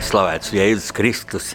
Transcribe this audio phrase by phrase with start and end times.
[0.00, 1.46] Slavēts Jēzus Kristus.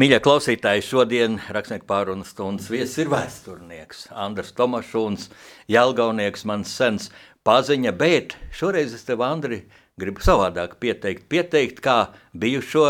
[0.00, 5.28] Mīļie klausītāji, šodien rakstnieku pārunas stundas viesis ir vēsturnieks Andris Tomašūns,
[5.70, 7.10] Jelgaunieks, mans sens
[7.46, 9.62] paziņa, bet šoreiz es tev, Andri,
[10.00, 11.98] gribu savādāk pieteikt, pieteikt kā
[12.34, 12.88] bijušo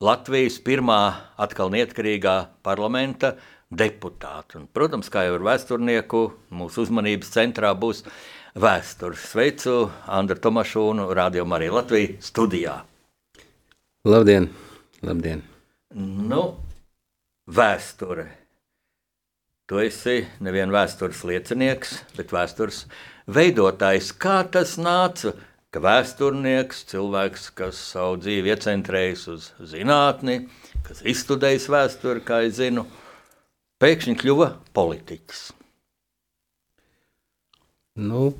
[0.00, 1.00] Latvijas pirmā
[1.40, 2.36] atkal neatkarīgā
[2.66, 3.34] parlamenta
[3.70, 4.62] deputātu.
[4.62, 6.22] Un, protams, kā jau ar vēsturnieku,
[6.54, 8.06] mūsu uzmanības centrā būs
[8.58, 9.26] vēstures.
[9.34, 12.80] Sveicu Andru Tomašūnu, Radio Marija Latvija studijā.
[14.00, 14.46] Labdien!
[15.04, 15.42] Labdien.
[15.92, 16.54] Nu,
[17.52, 18.22] vēsture.
[19.68, 22.86] Tu esi neviens vēstures liecinieks, bet vēstures
[23.28, 24.08] veidotājs.
[24.16, 25.34] Kā tas nāca?
[25.68, 30.38] Ka vēsturnieks, cilvēks, kas savu dzīvi iecentrējis uz zinātni,
[30.88, 32.86] kas izstudējis vēsturi, kā es zinu,
[33.84, 35.42] pēkšņi kļuva politiķis.
[38.00, 38.32] Nu,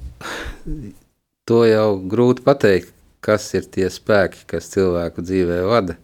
[1.45, 5.95] to jau grūti pateikt, kas ir tie spēki, kas cilvēku dzīvē vada.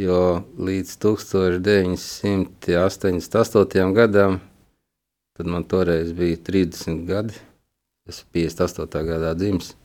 [0.00, 3.94] Jo līdz 1988.
[3.94, 4.40] gadam,
[5.38, 7.34] tad man toreiz bija 30 gadi,
[8.10, 9.06] es biju 58.
[9.06, 9.78] gadā dzimis.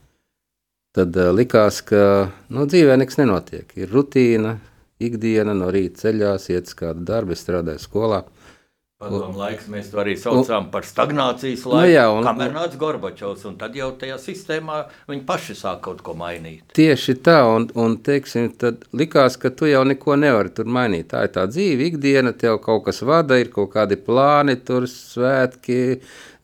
[0.98, 3.70] Tad uh, likās, ka nu, dzīvē nekas nenotiek.
[3.78, 4.58] Ir rutīna,
[4.98, 8.24] ikdiena, no rīta ceļās, iet uz kādu darbu, strādāju skolā.
[9.00, 11.86] Padomu laiks mēs to arī saucām par stagnācijas laiku.
[11.88, 16.02] Nu jā, un- kamēr nāca Gorbačovs, un tad jau tajā sistēmā viņi paši sāk kaut
[16.04, 16.66] ko mainīt.
[16.76, 21.08] Tieši tā, un, un teiksim, tad likās, ka tu jau neko nevari tur mainīt.
[21.14, 25.80] Tā ir tā dzīve, ikdiena, tev kaut kas vada, ir kaut kādi plāni, tur svētki,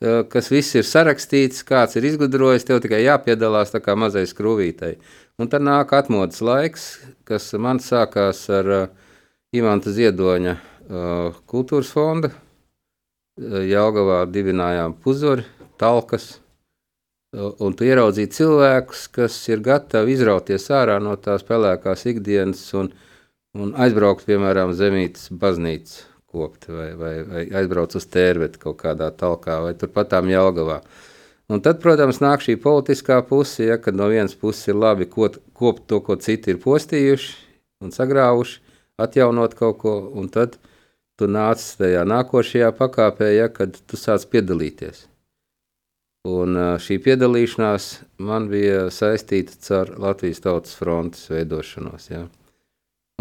[0.00, 4.94] eh, kas viss ir sarakstīts, kāds ir izgudrojis, tev tikai jāpiedalās tā kā mazai skrūvītai.
[5.38, 6.88] Un tad nāk atmodas laiks,
[7.28, 8.88] kas man sākās ar uh,
[9.52, 12.32] Imanta Ziedoņa uh, kultūras fonda.
[13.36, 15.44] Uh, Jelgavā dibinājām puzuri,
[15.80, 16.36] talkas,
[17.36, 22.92] Un tu ieraudzīji cilvēkus, kas ir gatavi izrauties ārā no tās pelēkās ikdienas un,
[23.58, 29.58] un aizbraukt, piemēram, zemītas baznīcas kopt vai, vai, vai aizbraukt uz tērvetu kaut kādā talkā
[29.66, 30.80] vai turpatām Jelgavā.
[31.52, 35.84] Un tad, protams, nāk šī politiskā puse, ja, kad no vienas puses ir labi kopt
[35.90, 37.34] to, ko citi ir postījuši
[37.84, 38.62] un sagrāvuši,
[39.02, 40.56] atjaunot kaut ko, un tad
[41.16, 45.06] tu nāc tajā nākošajā pakāpē, ja, kad tu sāc piedalīties.
[46.26, 47.84] Un šī piedalīšanās
[48.26, 52.08] man bija saistīta ar Latvijas Tautas frontes veidošanos.
[52.10, 52.24] Ja.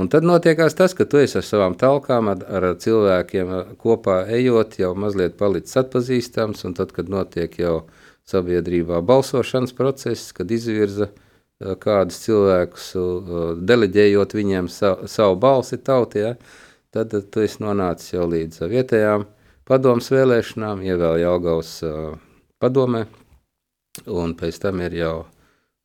[0.02, 4.80] Un tad notiekās tas, ka tu esi ar savām talkām, ar, ar cilvēkiem kopā ejot,
[4.82, 7.86] jau mazliet palicis atpazīstams, un tad, kad notiek jau
[8.28, 11.12] sabiedrībā balsošanas process, kad izvirza
[11.80, 12.90] kādus cilvēkus,
[13.70, 16.36] deleģējot viņiem savu, savu balsi tautie, ja,
[16.96, 19.26] tad ā, tu esi nonācis jau līdz ā, vietējām
[19.68, 21.96] padomas vēlēšanām, ievēl Jelgavas ā,
[22.64, 23.06] padomē,
[24.08, 25.16] un pēc tam ir jau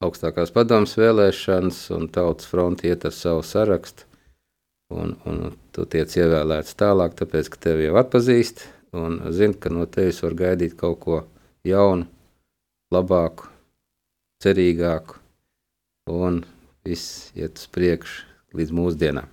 [0.05, 4.07] augstākās padomas vēlēšanas, un tautas fronte iet ar savu sarakstu,
[4.95, 8.65] un, un tu tiec ievēlēts tālāk, tāpēc, ka tevi jau atpazīst,
[8.97, 11.21] un zini, ka no tevis var gaidīt kaut ko
[11.67, 12.07] jaunu,
[12.95, 13.51] labāku,
[14.43, 15.19] cerīgāku,
[16.11, 16.41] un
[16.87, 19.29] viss iet uz priekšu līdz mūsdienām.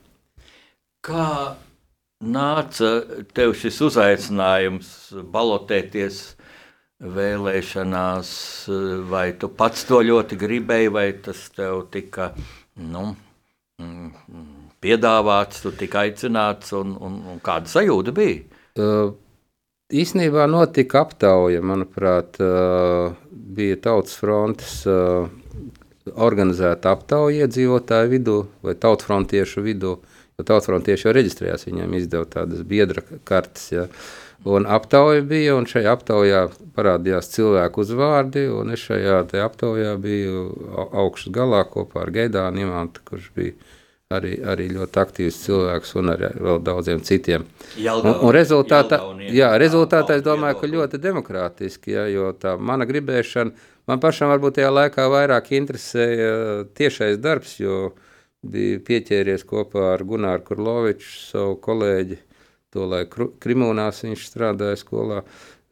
[1.06, 1.56] Kā
[2.24, 2.90] nāca
[3.36, 4.90] tev šis uzaicinājums
[5.34, 6.22] balotēties
[6.98, 8.30] vēlēšanās,
[9.10, 12.32] vai tu pats to ļoti gribēji, vai tas tev tika
[12.82, 13.12] nu,
[14.82, 18.42] piedāvāts, tu tika aicināts, un, un, un kāda sajūta bija?
[18.78, 19.14] Uh,
[19.88, 25.30] Īsnībā notika aptauja, manuprāt, uh, bija Tautas frontes uh,
[26.18, 33.02] organizēta aptauja iedzīvotāju vidū vai tautfrontiešu vidū, jo tautfrontieši jau reģistrējās, viņiem izdeva tādas biedra
[33.26, 33.88] kartes, ja.
[34.46, 36.44] Un aptauja bija, un šajā aptaujā
[36.78, 40.44] parādījās cilvēku uzvārdi, un es šajā aptaujā biju
[40.78, 43.56] au- augšas galā kopā ar Gaidānu Imantu, kurš bija
[44.14, 47.44] arī, arī ļoti aktīvs cilvēks un arī vēl daudziem citiem.
[47.98, 49.02] Un, un rezultātā,
[49.34, 53.52] jā, rezultātā es domāju, ka ļoti demokrātiski, ja, jo tā mana gribēšana,
[53.90, 57.88] man pašam varbūt tajā laikā vairāk interesēja tiešais darbs, jo
[58.52, 62.18] bija pieķēries kopā ar Gunāru Kurloviču, savu kolēģi,
[62.74, 65.24] to, lai Krimūnās viņš strādāja skolā,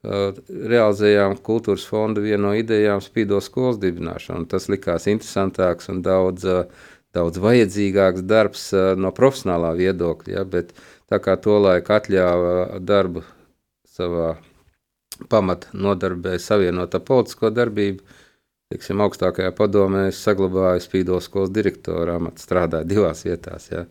[0.06, 4.46] realizējām kultūras fondu vienu no idejām spīdo skolas dibināšanu.
[4.52, 6.46] Tas likās interesantāks un daudz,
[7.16, 8.68] daudz vajadzīgāks darbs
[9.02, 10.76] no profesionālā viedokļa, ja, bet
[11.10, 13.26] tā kā to laika atļāva darbu
[13.96, 14.36] savā
[15.32, 18.04] pamata nodarbē savienot ar politisko darbību,
[18.74, 23.86] teiksim, augstākajā padomē es saglabāju spīdo skolas direktora amatu, strādāju divās vietās, ja,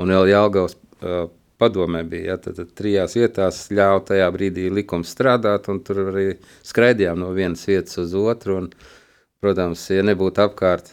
[0.00, 1.26] un vēl Jālgaus uh,
[1.62, 2.32] padomē bija.
[2.32, 6.26] Ja, tad, tad trijās vietās ļāva tajā brīdī likums strādāt, un tur arī
[6.66, 8.58] skraidījām no vienas vietas uz otru.
[8.64, 8.68] Un,
[9.42, 10.92] protams, ja nebūtu apkārt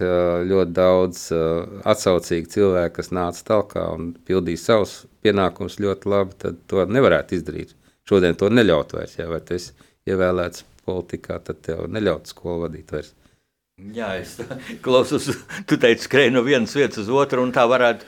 [0.50, 1.26] ļoti daudz
[1.92, 4.96] atsaucīgu cilvēku, kas nāca talkā un pildīja savus
[5.26, 7.76] pienākumus ļoti labi, tad to nevarētu izdarīt.
[8.10, 9.20] Šodien to neļaut vairs.
[9.20, 9.76] Ja, vai tu esi
[10.10, 13.14] ievēlēts politikā, tad tev neļaut skolu vadīt vairs.
[13.96, 14.38] Jā, es
[14.86, 15.30] klausos,
[15.70, 18.08] tu teici, skrēji no vienas vietas uz otru, un tā varētu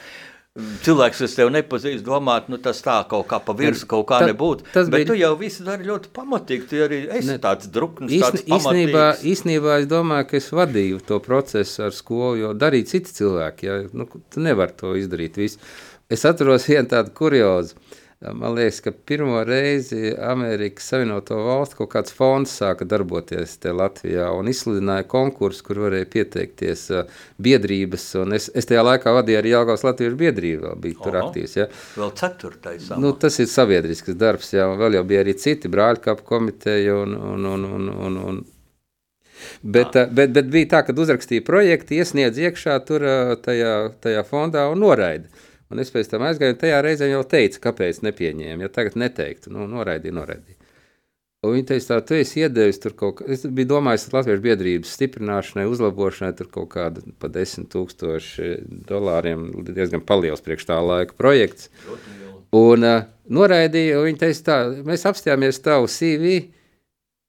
[0.51, 4.65] Cilvēks, kas tev nepazīst, domāt, nu, tas tā kaut kā pa virsmu kaut kā nebūtu.
[4.75, 5.07] Bet bija...
[5.07, 6.65] tu jau visu dari ļoti pamatīgi.
[6.67, 11.21] Tu arī esi ne, tāds drukns, tāds īstenībā, īstenībā es domāju, ka es vadīju to
[11.23, 13.69] procesu ar skolu, jo darīja citi cilvēki.
[13.69, 13.79] Ja?
[13.95, 15.63] Nu, tu nevari to izdarīt visu.
[16.11, 17.79] Es atceros vienu tādu kuriozu.
[18.21, 24.51] Man liekas, ka pirmo reizi Amerikas Savienoto Valstu kaut kāds fonds sāka darboties Latvijā un
[24.51, 26.83] izsludināja konkursu, kur varēja pieteikties
[27.41, 28.05] biedrības.
[28.37, 31.57] Es, es tajā laikā vadīju arī Jālgās Latvijas biedrību, vēl bija tur Oho, aktīvs.
[31.57, 31.67] Ja.
[31.97, 32.93] Vēl ceturtais.
[33.01, 37.17] Nu, tas ir sabiedrisks darbs, jā, un vēl jau bija arī citi brāļkapu komiteja un,
[37.17, 38.43] un, un, un, un, un
[39.61, 40.05] Bet, ah.
[40.05, 43.01] bet, bet bija tā, ka uzrakstīja projektu, iesniedz iekšā tur
[43.41, 43.71] tajā,
[44.03, 45.25] tajā fondā un noraida.
[45.71, 48.65] Un es pēc tam aizgāju, un tajā reizē jau teicu, kāpēc nepieņēmu.
[48.65, 50.57] Ja tagad neteiktu, nu, noraidīju, noraidīju.
[51.41, 53.25] Un viņi teica, tā, tu esi iedevis tur kaut ko.
[53.33, 58.51] Es biju domājis, ka Latvijas biedrības stiprināšanai, uzlabošanai tur kaut kāda pa desmit tūkstoši
[58.89, 61.71] dolāriem diezgan paliels priekš tā laika projekts.
[62.53, 66.35] Un uh, noraidīja, un viņi teica tā, mēs apstājāmies tavu CV,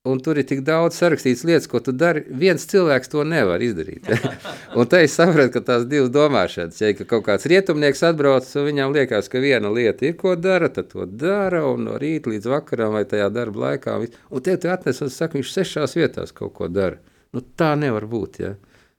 [0.02, 2.25] Un tur ir tik daudz sarakstīts lietas, ko tu dari.
[2.26, 4.08] Viens cilvēks to nevar izdarīt.
[4.78, 8.66] Un te es sapratu, ka tās divas domāšanas, ja ka kaut kāds rietumnieks atbrauc, un
[8.66, 12.49] viņam liekas, ka viena lieta ir, ko dara, tad to dara, un no rīta līdz
[12.50, 13.94] vakaram vai tajā darba laikā.
[14.34, 16.99] Un te tu atnes un saka, viņš sešās vietās kaut ko dara.
[17.31, 18.40] Nu, tā nevar būt.
[18.43, 18.50] Ja?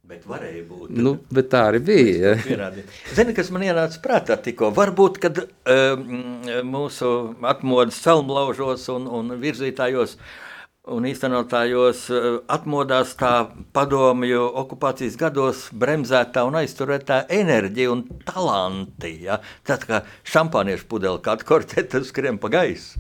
[0.07, 0.95] Bet varēja būt.
[1.03, 2.37] Nu, bet tā arī bija.
[2.47, 2.71] Ja.
[3.11, 4.71] Zini, kas man ienāca prātā tikko?
[4.79, 6.07] Varbūt, kad um,
[6.71, 7.11] mūsu
[7.51, 10.39] atmodas celmlaužos un, un virzītājos uh,
[10.91, 19.13] Un īstenotājos eh, atmodās tā padomju okupācijas gados bremzētā un aizturētā enerģija un talanti.
[19.23, 19.37] Ja?
[19.63, 22.99] Tad kā šampāniešu pudele, kāda kortete skrien pa gaisu.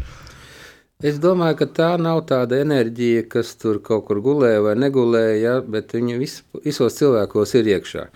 [1.03, 5.59] Es domāju, ka tā nav tāda enerģija, kas tur kaut kur gulēja vai negulēja, ja?
[5.59, 8.07] bet viņa vis, visos cilvēkos ir iekšā.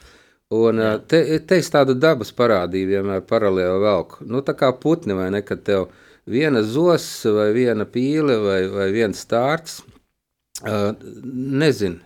[0.56, 0.96] Un Jā.
[1.04, 4.24] te, te es tādu dabas parādību vienmēr paralēli velku.
[4.32, 8.62] Nu, tā kā putni vai ne, kad tev ir viena zos, vai viena pīle, vai,
[8.72, 9.82] vai viens stārts.
[10.58, 10.92] Uh,
[11.24, 12.02] nezinu,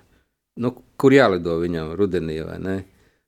[0.60, 2.78] nu, kur jālido viņam rudenī vai ne.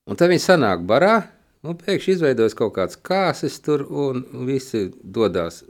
[0.09, 1.15] Un tad viņi sanāk barā,
[1.63, 5.62] un pēkšņi izveidojas kaut kāds kāsis tur, un visi dodas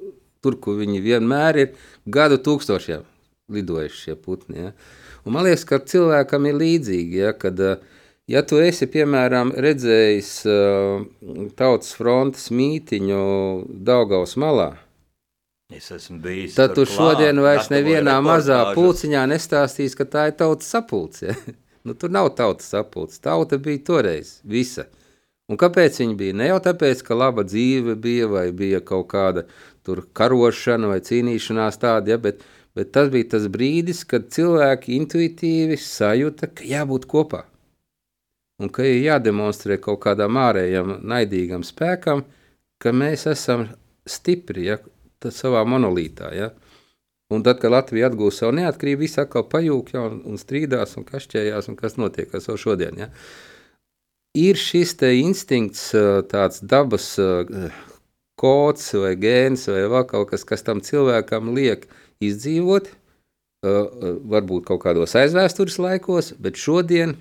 [0.43, 1.73] tur, kur viņi vienmēr ir
[2.09, 3.05] gadu tūkstošiem
[3.53, 4.59] lidojuši šie putni.
[4.59, 4.71] Ja.
[5.23, 7.59] Un man liekas, ka cilvēkam ir līdzīgi, ja, kad,
[8.27, 11.05] ja tu esi, piemēram, redzējis uh,
[11.59, 13.21] tautas frontes mītiņu
[13.87, 14.73] Daugaus malā,
[15.71, 16.55] Es esmu bijis.
[16.55, 21.35] Tad tu šodien vairs nevienā mazā pulciņā nestāstīsi, ka tā ir tautas sapulce.
[21.83, 23.17] Nu, tur nav tautas sapulce.
[23.19, 24.85] Tauta bija toreiz visa.
[25.51, 26.35] Un kāpēc viņi bija?
[26.39, 29.43] Ne jau tāpēc, ka laba dzīve bija, vai bija kaut kāda
[30.15, 36.53] karošana vai cīnīšanās tāda, ja, bet, bet tas bija tas brīdis, kad cilvēki intuitīvi sajūta,
[36.55, 37.43] ka jābūt kopā.
[38.63, 42.23] Un ka ir jādemonstrē kaut kādam ārējam, naidīgam spēkam,
[42.79, 43.67] ka mēs esam
[44.07, 44.79] stipri, ja,
[45.31, 46.33] savā monolītā.
[46.35, 46.49] Ja?
[47.33, 51.07] Un tad, kad Latvija atgūs savu neatkarību, visi atkal pajūg ja, un, un strīdās un
[51.07, 53.05] kašķējās, un kas notiek ar savu šodien.
[53.05, 53.09] Ja?
[54.37, 55.91] Ir šis instinkts,
[56.29, 57.13] tāds dabas
[58.39, 61.85] kods vai gēns vai vēl kaut kas, kas tam cilvēkam liek
[62.23, 62.89] izdzīvot,
[63.63, 67.15] varbūt kaut kādos aizvēstures laikos, bet šodien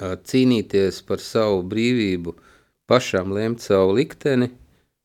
[0.00, 2.34] cīnīties par savu brīvību,
[2.88, 4.50] pašam lemt savu likteni,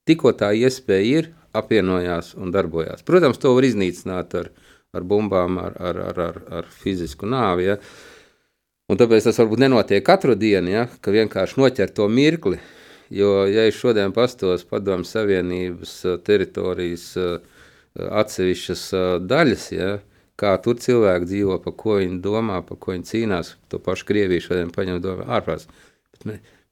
[0.08, 3.04] tikko tā iespēja ir, apvienojās un darbojās.
[3.08, 4.50] Protams, to var iznīcināt ar,
[4.96, 7.70] ar bumbām, ar, ar, ar, ar, ar fizisku nāvi.
[7.72, 7.78] Ja?
[8.90, 10.88] Un tāpēc tas varbūt nenotiek katru dienu, ja?
[11.02, 12.60] ka vienkārši noķer to mirkli.
[13.10, 17.40] Jo, ja es šodien pastos padomu savienības uh, teritorijas uh,
[17.98, 19.96] atsevišķas uh, daļas, ja?
[20.40, 24.46] kā tur cilvēki dzīvo, pa ko viņi domā, pa ko viņi cīnās, to pašu Krieviju
[24.46, 25.68] šodien paņem domā ārprāts.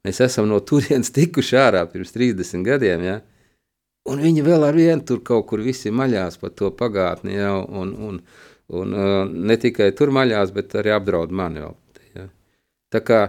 [0.06, 3.18] Mēs esam no turienes tikuši ārā pirms 30 gadiem, ja?
[4.08, 7.92] Un viņi vēl ar vienu tur kaut kur visi maļās par to pagātni, ja, un,
[8.08, 8.20] un,
[8.80, 11.74] un uh, ne tikai tur maļās, bet arī apdraud mani vēl.
[12.16, 12.24] Ja.
[12.94, 13.20] Tā kā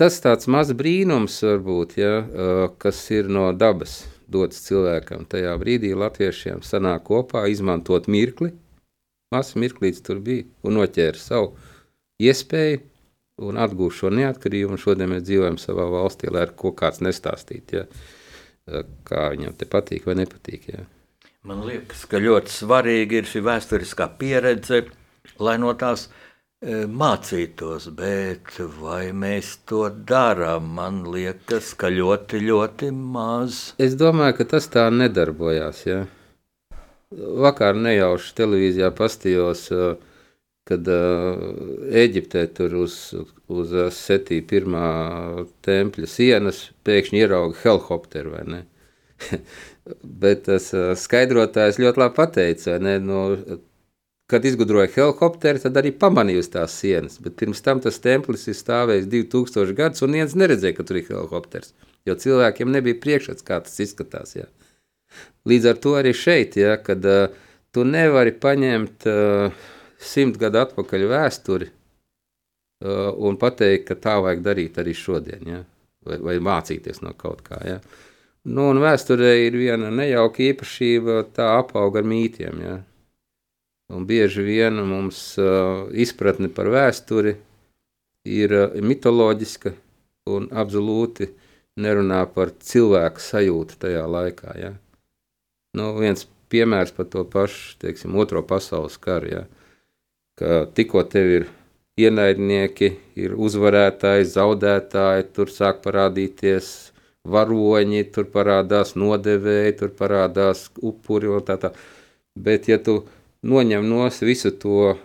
[0.00, 5.94] tas tāds mazs brīnums varbūt, ja, uh, kas ir no dabas dots cilvēkam tajā brīdī
[5.96, 8.52] latviešiem sanāk kopā, izmantot mirkli,
[9.32, 11.54] mazs mirklīts tur bija, un noķēra savu
[12.20, 12.82] iespēju,
[13.46, 17.82] un atgūst šo neatkarību, un šodien mēs dzīvojam savā valstī, lai ar ko kāds nestāstītu.
[17.82, 18.14] Ja
[19.06, 20.68] kā viņam te patīk vai nepatīk.
[20.74, 20.84] Jā.
[21.46, 24.80] Man liekas, ka ļoti svarīgi ir šī vēsturiskā pieredze,
[25.38, 30.72] lai no tās e, mācītos, bet vai mēs to darām?
[30.80, 33.60] Man liekas, ka ļoti, ļoti maz.
[33.78, 35.84] Es domāju, ka tas tā nedarbojās.
[35.86, 36.02] Ja?
[37.46, 39.68] Vakar nejauši televīzijā pastījos,
[40.66, 40.88] kad
[42.02, 42.96] Eģiptē tur uz,
[43.46, 44.88] uz Setī pirmā
[45.66, 48.60] tempļa sienas pēkšņi ierauga helikopteru, vai ne?
[50.22, 53.22] Bet tas skaidrotājs ļoti labi pateica, ne, no,
[54.30, 57.20] kad izgudroja helikopteru, tad arī pamanīja uz tās sienas.
[57.22, 61.06] Bet pirms tam tas templis ir stāvējis 2000 gadus, un viens neredzēja, ka tur ir
[61.12, 61.74] helikopters.
[62.06, 64.34] Jo cilvēkiem nebija priekšstats, kā tas izskatās.
[64.38, 64.48] Jā.
[65.46, 67.30] Līdz ar to arī šeit, ja, kad uh,
[67.74, 69.64] tu nevari paņemt uh,
[70.06, 75.62] simt gadu atpakaļ vēsturi uh, un pateikt, ka tā vajag darīt arī šodien, ja?
[76.06, 77.60] vai, vai mācīties no kaut kā.
[77.66, 77.78] Ja?
[78.46, 82.62] Nu, un vēsturē ir viena nejauka īpašība, tā apauga ar mītiem.
[82.62, 82.76] Ja?
[83.94, 87.36] Un bieži vien mums uh, izpratne par vēsturi
[88.26, 89.74] ir uh, mitoloģiska
[90.30, 91.30] un absolūti
[91.82, 94.56] nerunā par cilvēku sajūtu tajā laikā.
[94.58, 94.72] Ja?
[95.76, 99.32] Nu, viens piemērs par to pašu, teiksim, otro pasaules karu.
[99.32, 99.44] Ja?
[100.36, 101.46] Ka tikko tev ir
[101.96, 106.68] ienaidnieki, ir uzvarētāji, zaudētāji, tur sāk parādīties
[107.26, 111.72] varoņi, tur parādās nodevēji, tur parādās upuri un tā tā.
[112.36, 113.00] Bet, ja tu
[113.48, 114.96] noņem no visu to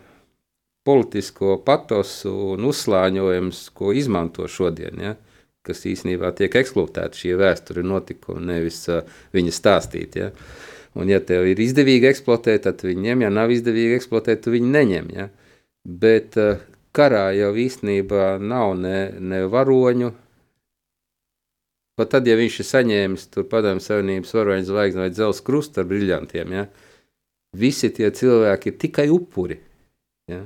[0.86, 5.16] politisko patosu un uzslāņojumus, ko izmanto šodien, ja,
[5.66, 10.18] kas īstenībā tiek eksploatēti šie vēsturi notikumi, nevis uh, viņa stāstīt.
[10.18, 10.32] Ja.
[11.00, 14.74] Un, ja tev ir izdevīgi eksploatēt, tad viņi ņem, ja nav izdevīgi eksploatēt, tad viņi
[14.74, 15.14] neņem.
[15.16, 15.30] Ja.
[15.88, 16.60] Bet uh,
[16.96, 20.12] karā jau īstenībā nav ne, ne varoņu,
[22.00, 26.54] Pat tad, ja viņš ir saņēmis padomju savienības varoņu zvaigzni vai dzelzs krustu ar briļantiem,
[26.56, 26.64] ja,
[27.54, 29.60] visi tie cilvēki ir tikai upuri.
[30.32, 30.40] Ja.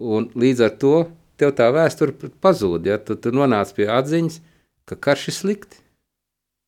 [0.00, 0.94] Un līdz ar to
[1.38, 4.40] tev tā vēsture pazūd, ja tu, tu nonāc pie atziņas,
[4.88, 5.82] ka karš ir slikti,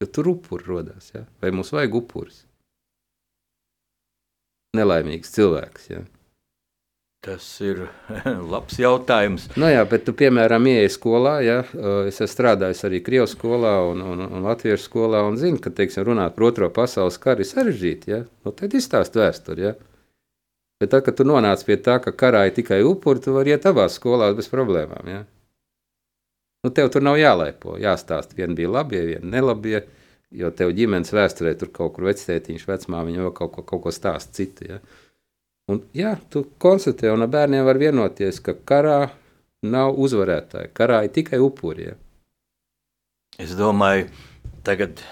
[0.00, 1.26] jo tur upuri rodās, ja.
[1.42, 2.45] vai mums vajag upurus.
[4.76, 6.04] Nelaimīgs cilvēks, ja.
[7.21, 7.83] Tas ir
[8.52, 9.50] labs jautājums.
[9.61, 11.59] Nu jā, bet tu, piemēram, ieej skolā, ja,
[12.09, 16.07] es esmu strādājis arī Krievijas skolā un, un, un Latvijas skolā, un zinu, ka, teiksim,
[16.09, 19.75] runāt par otro pasaules karu ir sarežģīti, ja, nu tad izstāst vēsturi, ja.
[20.80, 23.69] Bet tad, kad tu nonāc pie tā, ka karā ir tikai upuri, tu vari iet
[23.69, 25.26] abās skolās bez problēmām, ja.
[26.64, 29.85] Nu, tev tur nav jālaipo, jāstāst, viena bija labie, viena nelabie,
[30.37, 34.35] jo tev ģimenes vēsturē tur kaut kur vectētiņš, vecmāmiņa vēl kaut ko, kaut ko stāst
[34.37, 34.83] citu, ja.
[35.71, 38.99] Un, jā, tu konstatē, un ar bērniem var vienoties, ka karā
[39.62, 40.73] nav uzvarētāji.
[40.75, 41.90] Karā ir tikai upuri.
[41.90, 41.97] Ja?
[43.40, 44.09] Es domāju,
[44.67, 45.02] tagad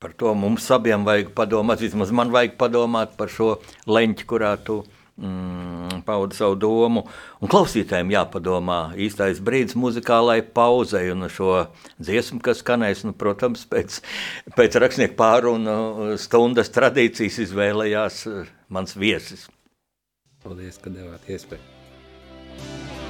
[0.00, 1.82] par to mums abiem vajag padomāt.
[1.82, 3.56] Vismaz man vajag padomāt par šo
[3.90, 4.82] leņķi, kurā tu
[5.20, 7.04] mm, paudi savu domu.
[7.40, 11.66] Un klausītājiem jāpadomā īstais brīdis muzikālai pauzei un šo
[11.98, 14.00] dziesmu, kas skanēs, nu, protams, pēc,
[14.56, 18.24] pēc rakstnieku pārunu stundas tradīcijas izvēlējās
[18.74, 19.48] mans viesis.
[20.44, 23.03] Paldies, ka devāt iespēju.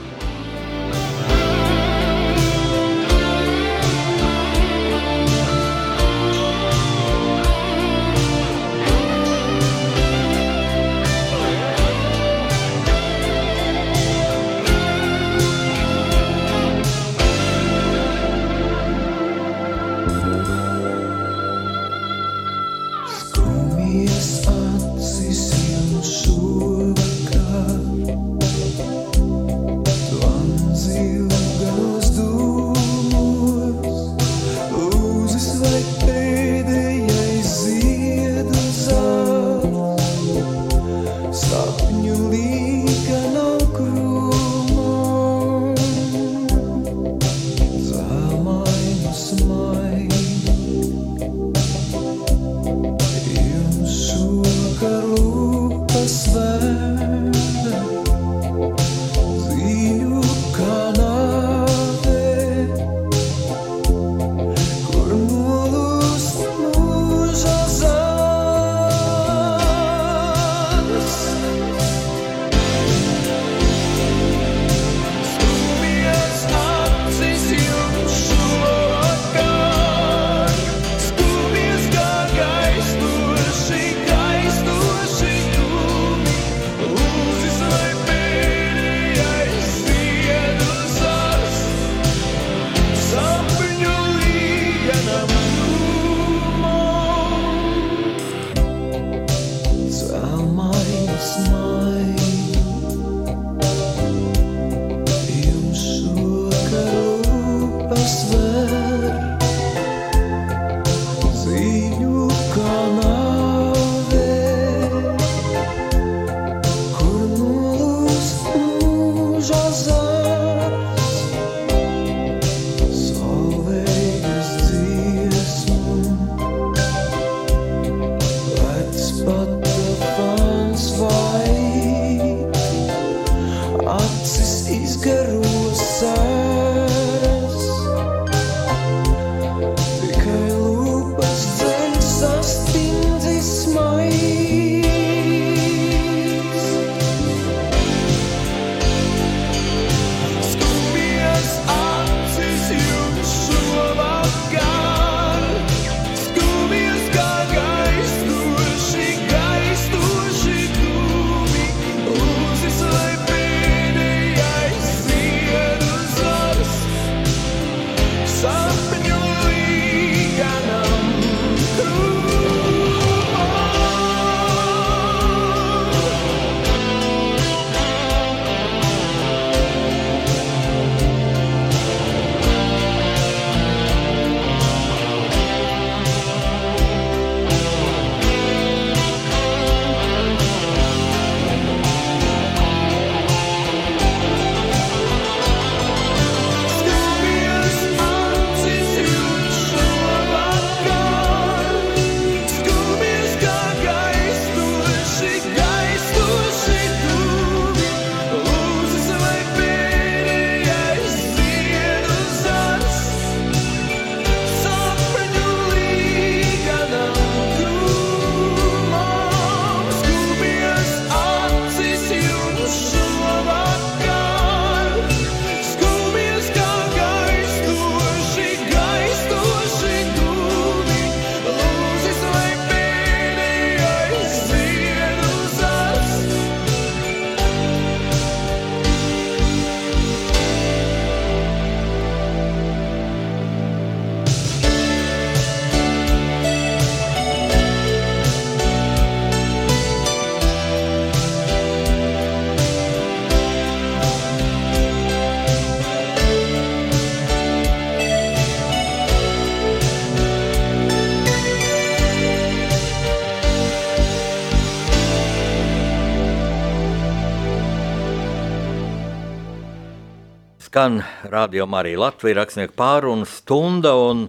[270.75, 274.25] Skan Radio Marija Latvija rakstnieku pārunu stunda un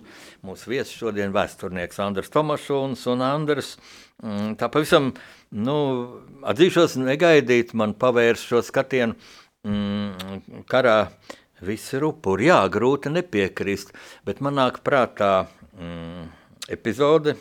[0.46, 3.72] mūsu viesis šodien vēsturnieks Andrs Tomašons un Andrs.
[4.22, 5.08] Mm, tā pavisam,
[5.50, 5.78] nu,
[6.46, 9.18] atzīšos, negaidīt man pavērs šo skatienu
[9.66, 11.08] mm, karā
[11.66, 12.52] visi ir upuri.
[12.52, 13.96] Jā, grūti nepiekrist,
[14.30, 15.48] bet man nāk prātā
[15.80, 16.28] mm,
[16.78, 17.34] epizode,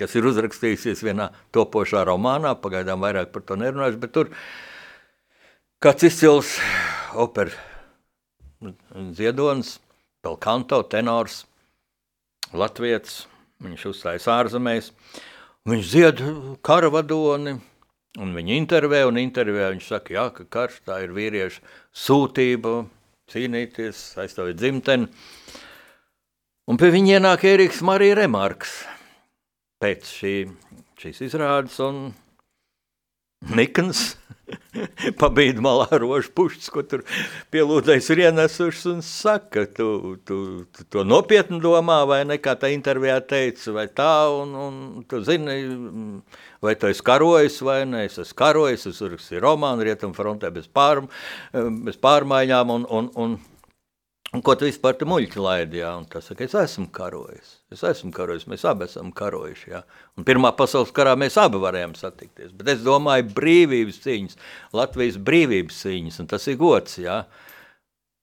[0.00, 4.32] kas ir uzrakstījusies vienā topošā romānā, pagaidām vairāk par to nerunāšu, bet tur
[5.84, 6.54] kāds izcils
[7.12, 7.60] operas
[9.16, 9.76] ziedonis,
[10.24, 11.42] vēl kanto, tenors,
[12.52, 13.26] latviets,
[13.62, 14.90] viņš uzstājas ārzemēs,
[15.68, 16.22] viņš zied
[16.66, 17.56] kara vadoni,
[18.20, 21.62] un viņa intervē, un intervē viņš saka, jā, ka karš tā ir vīriešu
[22.04, 22.82] sūtība,
[23.32, 25.08] cīnīties, aizstāvēt dzimteni,
[26.68, 28.82] un pie viņa ienāk Ēriks Marija Remarks
[29.82, 30.34] pēc šī,
[31.00, 32.10] šīs izrādes, un
[33.50, 34.12] Nikns.
[35.20, 37.02] Pabīd malā rožu pušķis, ko tur
[37.54, 40.38] pielūdzējs ir ienesušas un saka, tu, tu,
[40.74, 45.22] tu to nopietni domā, vai ne, kā tā intervijā teica, vai tā, un, un tu
[45.24, 45.56] zini,
[46.64, 50.68] vai tu esi karojis, vai ne, es esmu karojis, es uzrakstīju romānu Rietumu frontē bez,
[50.68, 51.04] pār,
[51.52, 53.38] bez pārmaiņām, un, un, un
[54.32, 55.80] Un ko tu vispār te muļķi laidi?
[55.82, 55.90] Jā?
[56.00, 57.50] Un tas saka, es esmu karojis.
[57.74, 59.66] Es esmu karojis, mēs abi esam karojuši.
[59.74, 59.82] Jā?
[60.16, 62.54] Un Pirmā pasaules karā mēs abi varējām satikties.
[62.56, 64.38] Bet es domāju, brīvības cīņas,
[64.78, 66.96] Latvijas brīvības cīņas, un tas ir gods.
[67.04, 67.18] Jā?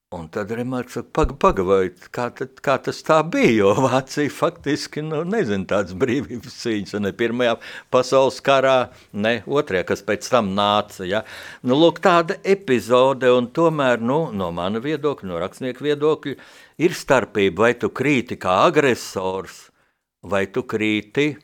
[0.10, 3.52] Un tad arī Marks saka, pag, pagaidiet, kā, tad, kā tas tā bija.
[3.60, 7.52] Jo Vācija faktiski nu, nezina tādas brīvības cīņas, ne Pirmajā
[7.94, 11.06] pasaules karā, ne Otrajā, kas pēc tam nāca.
[11.06, 11.22] Ja?
[11.62, 16.38] Nu, lūk, tāda epizode, un tomēr nu, no mana viedokļa, no rakstnieka viedokļa,
[16.82, 19.68] ir starpība, vai tu krīti kā agresors,
[20.26, 21.36] vai tu krīti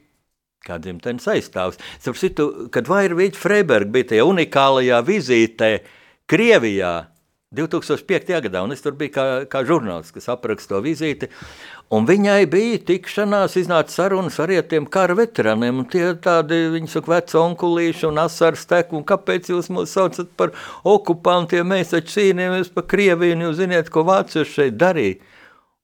[0.65, 1.77] kā dzimtenes aizstāvs.
[2.01, 5.75] Citu, kad Vairvīķa Freiberga bija tajā unikālajā vizītē
[6.25, 7.03] Krievijā,
[7.53, 8.31] 2005.
[8.41, 11.29] gadā, un es tur biju kā, kā žurnālists, kas apraksta to vizīti.
[11.93, 15.83] Viņai bija tikšanās, iznāca sarunas ar tiem kara veterāniem.
[15.91, 20.33] Tie ir tādi, viņi saka, veci onkulīši un asars tek, un kāpēc jūs mūs saucat
[20.35, 21.69] par okupantiem?
[21.69, 25.21] Mēs taču cīnījāmies par Krieviju, un jūs ziniet, ko vācieši šeit darīja.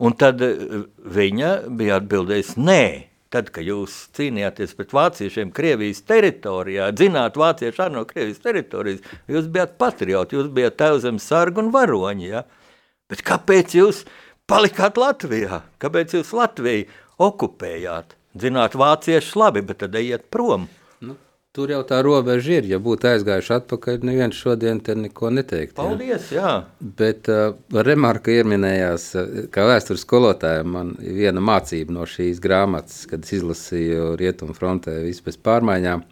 [0.02, 6.90] Un tad eh, viņa bija atbildējusi, nē, tad, kad jūs cīnījāties pret vāciešiem Krievijas teritorijā,
[6.96, 12.28] dzināt vāciešu arī no Krievijas teritorijas, jūs bijāt patrioti, jūs bijāt tevzemes sargi un varoņi.
[12.34, 12.44] Ja?
[13.12, 14.04] Bet kāpēc jūs
[14.52, 15.64] palikāt Latvijā?
[15.82, 16.90] Kāpēc jūs Latviju
[17.22, 18.18] okupējāt?
[18.32, 20.70] Dzināt vāciešus labi, bet tad ejiet prom.
[21.52, 22.68] Tur jau tā robeža ir.
[22.72, 25.74] Ja būtu aizgājuši atpakaļ, neviens šodien te neko neteikt.
[25.76, 26.46] Paldies, jā.
[26.46, 26.92] jā.
[27.02, 29.10] Bet uh, remarka ieminējās,
[29.52, 35.28] kā vēstures skolotājiem, man viena mācība no šīs grāmatas, kad es izlasīju Rietumu frontē visu
[35.28, 36.06] bez pārmaiņām.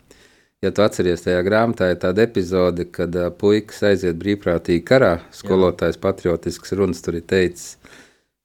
[0.60, 5.96] Ja tu atceries tajā grāmatā, ir tāda epizode, kad uh, puikas aiziet brīvprātīgi karā, skolotājs
[5.96, 6.04] jā.
[6.04, 7.78] patriotisks runas tur ir teicis,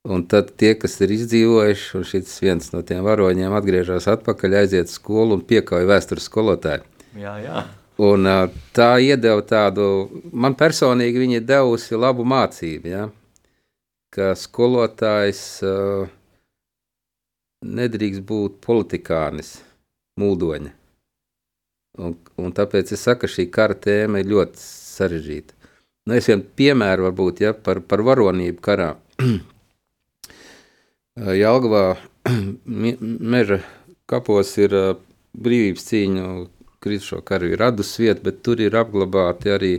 [0.05, 4.91] Un tad tie, kas ir izdzīvojuši, un šis viens no tiem varoņiem atgriežas atpakaļ, aiziet
[4.91, 6.85] uz skolu un piekāpja vēstures skolotāju.
[7.17, 7.63] Jā, jā.
[8.05, 8.29] Un,
[8.77, 9.87] tā iedeva tādu,
[10.29, 13.07] man personīgi viņa devusi labu mācību, ja?
[14.15, 16.05] ka skolotājs uh,
[17.65, 19.57] nedrīkst būt politikānis,
[20.21, 20.75] mūdoņa.
[22.05, 25.57] Un, un tāpēc es saku, ka šī kara tēma ir ļoti sarežģīta.
[26.05, 28.93] Nu, es vienu piemēru varbūt ja, par, par varonību karā.
[31.15, 31.95] Jālgavā
[33.35, 33.61] meža
[34.11, 34.73] kapos ir
[35.35, 36.31] brīvības cīņu
[36.83, 39.75] kritušo karavīru radus vieta, bet tur ir apglabāti arī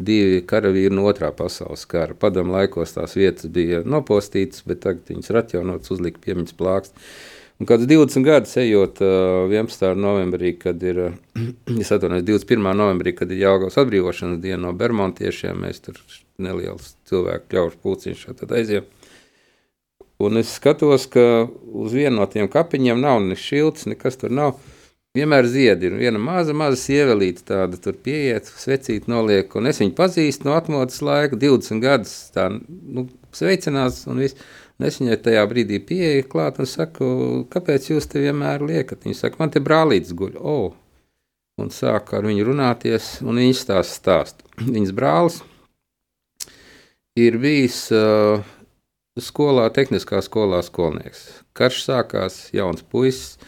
[0.00, 2.16] divi karavīri no otrā pasaules kara.
[2.18, 7.12] Padomu laikos tās vietas bija nopostītas, bet tagad viņas ir atjaunotas, uzlika piemiņas plāksnes.
[7.60, 9.90] Un kāds 20 gadus ejot, 11.
[9.94, 11.02] novembrī, kad ir,
[11.80, 12.70] es atvainojos, 21.
[12.82, 16.02] novembrī, kad ir Jāgauts atbrīvošanas diena no bermontiešiem, mēs tur
[16.40, 18.88] neliels cilvēku ļaužu pūciņš tad aizjām.
[20.20, 21.22] Un es skatos, ka
[21.72, 24.58] uz vienu no tiem kapiņiem nav ne šilts, nekas tur nav.
[25.16, 29.96] Vienmēr ziedi ir viena maza, maza sievelīte, tāda tur pieiet, svecīt noliek, un es viņu
[29.98, 34.38] pazīstu no atmodas laika, 20 gadus, tā, nu, sveicinās, un viss.
[34.80, 37.08] Un es viņai tajā brīdī pieeju klāt un saku,
[37.52, 39.02] kāpēc jūs te vienmēr liekat?
[39.04, 40.38] Viņa saka, man te brālītis guļ!
[40.40, 40.70] Oh.
[41.60, 44.46] Un sāk ar viņu runāties, un viņš stāsta stāstu.
[44.74, 45.42] Viņas brālis
[47.20, 48.40] ir bijis uh,
[49.18, 51.24] skolā, tehniskā skolā skolnieks.
[51.56, 53.38] Karš sākās, jauns puisis.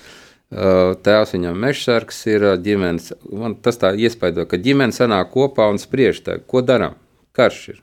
[0.53, 3.12] Tēvs viņam mežsargs ir ģimenes.
[3.33, 6.98] Man tas tā iespaido, ka ģimene sanāk kopā un spriež, tā, ko darām.
[7.33, 7.81] Karš ir.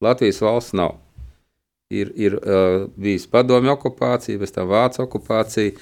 [0.00, 0.96] Latvijas valsts nav.
[1.92, 5.76] Ir, ir uh, bijis padomju okupācija, pēc tam vācu okupācija.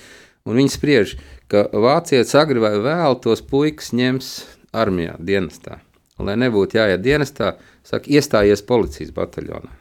[0.46, 1.16] Un viņi spriež,
[1.50, 4.30] ka vācietis agri vai vēl tos puikas ņems
[4.74, 5.80] armijā, dienestā.
[6.16, 9.74] Un, lai nebūtu jāiet dienestā, saka, iestājies policijas bataljonā.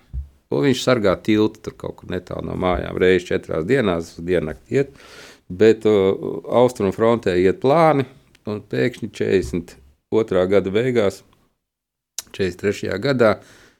[0.53, 2.99] Un viņš sargā tiltu tur kaut kur netālu no mājām.
[3.01, 4.93] Reizes četrās dienās, diennakti iet,
[5.49, 6.13] bet uh,
[6.61, 8.05] austrumu frontē iet plāni,
[8.45, 10.45] un pēkšņi 42.
[10.51, 11.23] gada beigās,
[12.35, 12.93] 43.
[13.01, 13.35] gadā,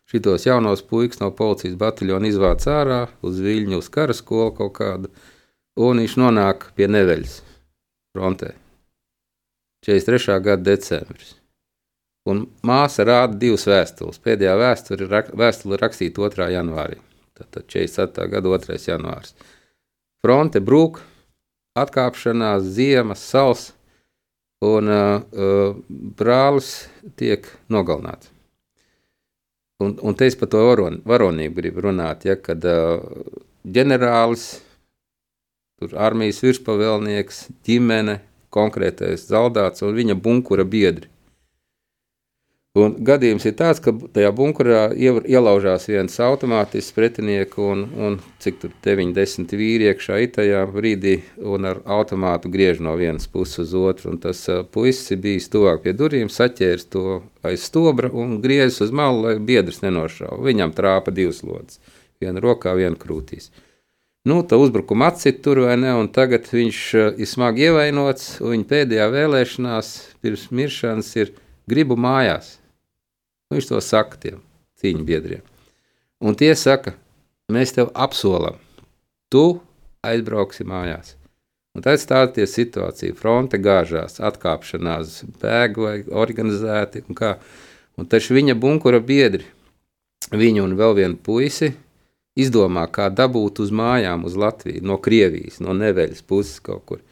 [0.10, 5.14] šitos jaunos puikas no policijas bataljona izvāc ārā uz Viļņu, uz karaskolu kaut kādu,
[5.78, 7.42] un viņš nonāk pie Neveļas
[8.16, 8.56] frontē.
[9.86, 10.40] 43.
[10.42, 11.36] gada decembris.
[12.26, 14.18] Un māsa rāda divas vēstules.
[14.26, 16.48] Pēdējā vēsture rak, vēstule rakstīta 2.
[16.56, 16.98] janvārī.
[17.38, 18.26] Tātad 47.
[18.32, 18.78] gada 2.
[18.90, 19.36] janvārs.
[20.26, 21.04] Fronte brūk,
[21.78, 23.68] atkāpšanās, ziemas, sals,
[24.66, 25.78] un uh, uh,
[26.18, 26.88] brālis
[27.20, 28.32] tiek nogalināts.
[29.84, 33.04] Un, un te es par to varon, varonību gribu runāt, ja, kad uh,
[33.68, 34.48] ģenerālis,
[35.94, 38.22] armijas virspavēlnieks, ģimene,
[38.56, 41.12] konkrētais zaldāts un viņa bunkura biedri
[42.76, 48.74] Un gadījums ir tāds, ka tajā bunkurā ielaužās viens automātisks pretinieks, un, un cik tur
[48.84, 54.12] 90 vīri iekšā itajā brīdī, un ar automātu griež no vienas puses uz otru.
[54.12, 58.92] Un tas uh, puisis bija tuvāk pie durvīm, saķērs to aiz stobra un griezis uz
[58.92, 60.42] malu, lai biedrs nenošauja.
[60.44, 61.80] Viņam trāpa divas lodes,
[62.20, 63.54] viena rokā, viena krūtīs.
[64.28, 66.84] Nu, tā uzbrukuma atcīt tur vai ne, un tagad viņš
[67.14, 71.36] ir smagi ievainots, viņa pēdējā vēlēšanās pirms miršanas ir
[71.72, 72.58] gribu mājās.
[73.50, 74.40] Nu, viņš to saka tiem
[74.82, 75.44] cīņu biedriem.
[76.26, 76.96] Un tie saka,
[77.52, 78.58] mēs tev apsolam,
[79.30, 79.60] tu
[80.06, 81.14] aizbrauksi mājās.
[81.76, 87.04] Un tad stāties situācija, fronte gāžās, atkāpšanās, bēg vai organizēti.
[87.10, 87.36] Un kā.
[88.00, 89.44] un taču viņa bunkura biedri,
[90.32, 91.74] viņu un vēl vienu puisi,
[92.36, 97.04] izdomā, kā dabūt uz mājām, uz Latviju, no Krievijas, no Neveļas puses kaut kur.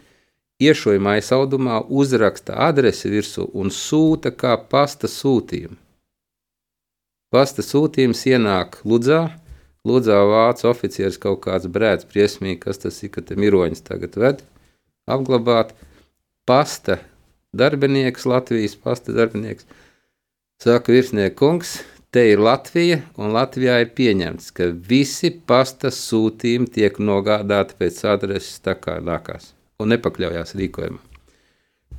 [0.63, 5.82] Iešojumā aizsaudumā uzraksta adresi virsū un sūta kā pasta sūtījumu.
[7.33, 9.23] Pasta sūtījums ienāk Ludzā.
[9.89, 14.43] Ludzā vācu oficieris kaut kāds brēds briesmīgi, kas tas ir, ka te miroņas tagad ved
[15.09, 15.73] apglabāt.
[16.45, 16.99] Pasta
[17.57, 19.65] darbinieks, Latvijas pasta darbinieks,
[20.61, 21.73] saka virsnieks kungs,
[22.13, 28.61] te ir Latvija, un Latvijā ir pieņemts, ka visi pasta sūtījumi tiek nogādāti pēc adreses
[28.63, 31.01] tā kā nākās, un nepakļaujās rīkojumam.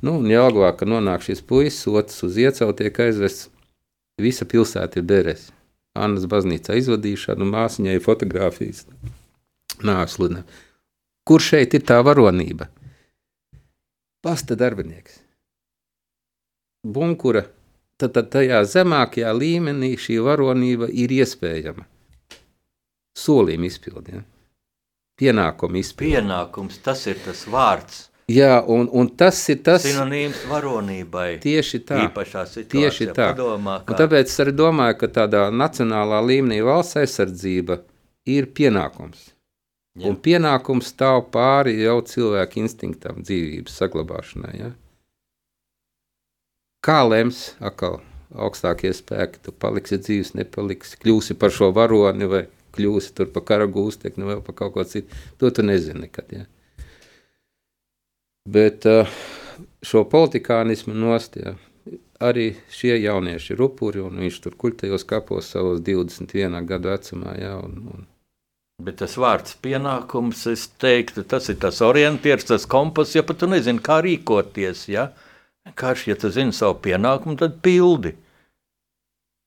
[0.03, 3.49] Nu, un jālgvā, ka nonāk šis puisis, otrs uz iecau tiek aizvests
[4.21, 5.49] Visa pilsēta ir derēs.
[5.95, 8.85] Annas baznīcā izvadīšana, un māsiņai fotografijas.
[9.83, 10.43] Nāslina.
[11.27, 12.69] Kur šeit ir tā varonība?
[14.23, 15.19] Pasta darbinieks.
[16.85, 17.45] Bunkura.
[17.95, 21.85] Tad, tad tajā zemākajā līmenī šī varonība ir iespējama.
[23.15, 24.25] Solījuma izpildījuma.
[25.15, 26.25] Pienākuma izpildījuma.
[26.25, 28.01] Pienākums, tas ir tas vārds.
[28.31, 31.35] Jā, un, un tas ir tas sinonīms varonībai.
[31.43, 31.99] Tieši tā.
[32.71, 33.27] Tieši tā.
[33.35, 33.93] Padomā, kā...
[33.93, 37.83] un tāpēc es arī domāju, ka tādā nacionālā līmenī valsts aizsardzība
[38.25, 39.27] ir pienākums.
[39.95, 40.09] Jā.
[40.09, 44.55] Un pienākums stāv pāri jau cilvēku instinktam, dzīvības saglabāšanai.
[44.57, 44.71] Ja?
[46.83, 48.01] Kā lems atkal
[48.33, 52.43] augstākie spēki, tu paliksi dzīves, nepaliksi, kļūsi par šo varoni vai
[52.75, 55.13] kļūsi par karagūstekni vai par kaut ko citu.
[55.39, 56.33] To tu nezini nekad.
[56.33, 56.49] Ja?
[58.45, 59.09] Bet uh,
[59.85, 61.55] šo politikānismu nostāja
[62.23, 67.35] arī šie jaunieši ir upuri, un viņš tur kuļtajos kapos savos 21 gadu vecumā.
[67.39, 68.05] Jā, un, un.
[68.85, 73.49] Bet tas vārds pienākums, es teiktu, tas ir tas orientieris, tas kompass, ja pat tu
[73.51, 74.87] nezini, kā rīkoties.
[74.91, 75.09] Ja?
[75.79, 78.15] Kā šī, ja tu zini savu pienākumu, tad pildi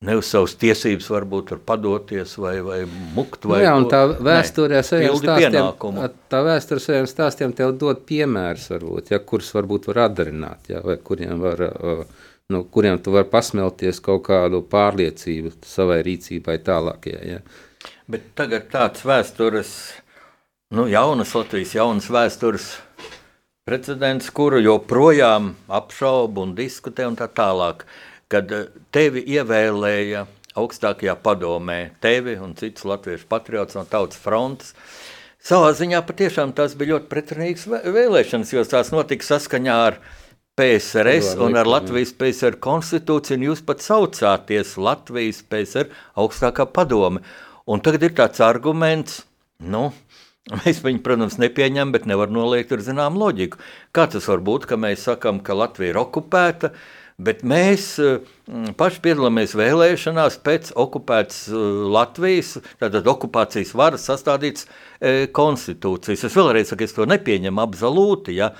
[0.06, 2.78] ne uz savas tiesības, varbūt var padoties vai, vai
[3.16, 3.48] mukt.
[3.48, 7.74] Vai nu jā, un tā vēsture ar saviem stāstiem, tā vēsture ar saviem stāstiem tev
[7.80, 11.64] dod piemērus, varbūt, ja, kurus varbūt var atdarināt, ja, vai kuriem var,
[12.54, 17.32] nu, kuriem tu var pasmelties kaut kādu pārliecību savai rīcībai tālākajai.
[17.34, 17.42] Ja.
[18.08, 19.72] Bet tagad tāds vēstures,
[20.78, 22.76] nu, jaunas Latvijas jaunas vēstures
[23.68, 27.82] precedents, kuru joprojām apšauba un diskutē un tā tālāk
[28.32, 30.26] kad eh, tevi ievēlēja
[30.58, 34.74] augstākajā padomē, tevi un citus latviešu patriotus no tautas frontes.
[35.44, 40.00] Savā ziņā patiešām tās bija ļoti pretrunīgas vēlēšanas, jo tās notika saskaņā ar
[40.58, 47.22] PSRS un ar Latvijas PSR konstitūciju, un jūs pat saucāties Latvijas PSR augstākā padome.
[47.70, 49.22] Un tagad ir tāds arguments,
[49.62, 49.90] nu,
[50.64, 53.58] Mēs viņu, protams, nepieņemam, bet nevar noliegt ar zināmu loģiku.
[53.92, 58.76] Kā tas var būt, ka mēs sakām, ka Latvija ir okupēta, uh, Bet mēs mm,
[58.78, 66.22] paši piedalāmies vēlēšanās pēc okupētas eh, Latvijas, tātad okupācijas varas sastādītas e, konstitūcijas.
[66.28, 68.36] Es vēlreiz saku, es to nepieņemu absolūti.
[68.38, 68.52] Ja?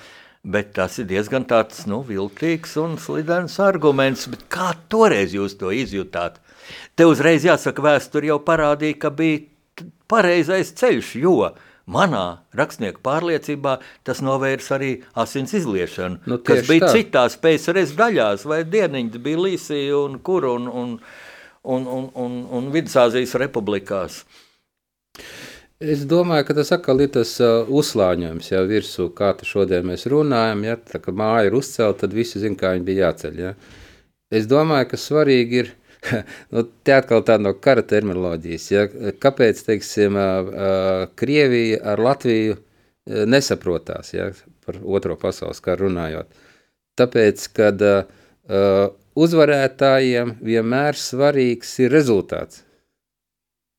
[0.43, 4.27] Bet tas ir diezgan tāds nu, viltīgs un slidens arguments.
[4.33, 6.43] Bet kā toreiz jūs to izjutāt?
[6.99, 11.53] Te uzreiz jāsaka, vēsture jau parādīja, ka bija pareizais ceļš, jo
[11.89, 12.25] manā
[12.57, 16.93] rakstnieku pārliecībā tas novērs arī asins izliešanu, nu, kas bija tā.
[16.97, 20.99] citās PSRS daļās, vai dieniņas bija Līsija un kur un, un,
[21.65, 24.23] un, un, un, un Vidusāzijas republikās.
[25.79, 30.09] Es domāju, ka tas atkal ir tas uh, uzslāņojums jau virsū, kā tu šodien mēs
[30.11, 30.65] runājam.
[30.67, 33.37] Ja, tā kā māja ir uzcelta, tad visi zina, kā viņi bija jāceļ.
[33.39, 33.53] Ja.
[34.35, 35.71] Es domāju, ka svarīgi ir.
[36.55, 38.69] nu, te atkal tā no kara terminoloģijas.
[38.73, 38.85] Ja.
[39.23, 40.19] Kāpēc, teiksim,
[41.19, 42.59] Krievija ar Latviju
[43.29, 44.31] nesaprotās ja,
[44.67, 46.31] par otro pasaules karu runājot?
[46.99, 47.83] Tāpēc, kad
[49.19, 52.65] uzvarētājiem vienmēr svarīgs ir rezultāts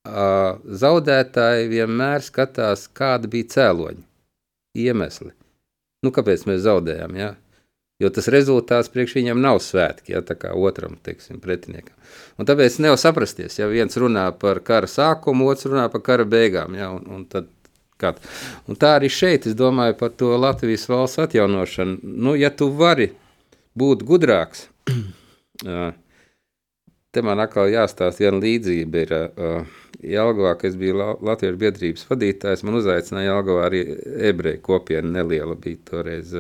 [0.08, 4.04] zaudētāji vienmēr skatās, kāda bija cēloņa,
[4.76, 5.32] iemesli.
[6.04, 7.16] Nu, kāpēc mēs zaudējām?
[7.20, 7.36] Ja?
[8.00, 11.98] Jo tas rezultāts priekš viņam nav svētki, ja tā kā otram teiksim, pretiniekam.
[12.40, 16.78] Un tāpēc nevar saprasties, ja viens runā par kara sākumu, otrs runā par kara beigām.
[16.80, 16.94] Ja?
[16.96, 17.50] Un, un tad,
[18.00, 18.14] kā.
[18.72, 22.00] un tā arī šeit, es domāju par to Latvijas valsts atjaunošanu.
[22.04, 23.10] Nu, ja tu vari
[23.76, 24.70] būt gudrāks,
[27.12, 29.14] te man atkal jāstāsta viena līdzība ir.
[29.36, 30.96] Uh, Jelgavā, kad es biju
[31.28, 33.82] Latvijas biedrības vadītājs, man uzaicināja Jelgavā arī
[34.30, 36.32] ebreju kopiena neliela bija toreiz.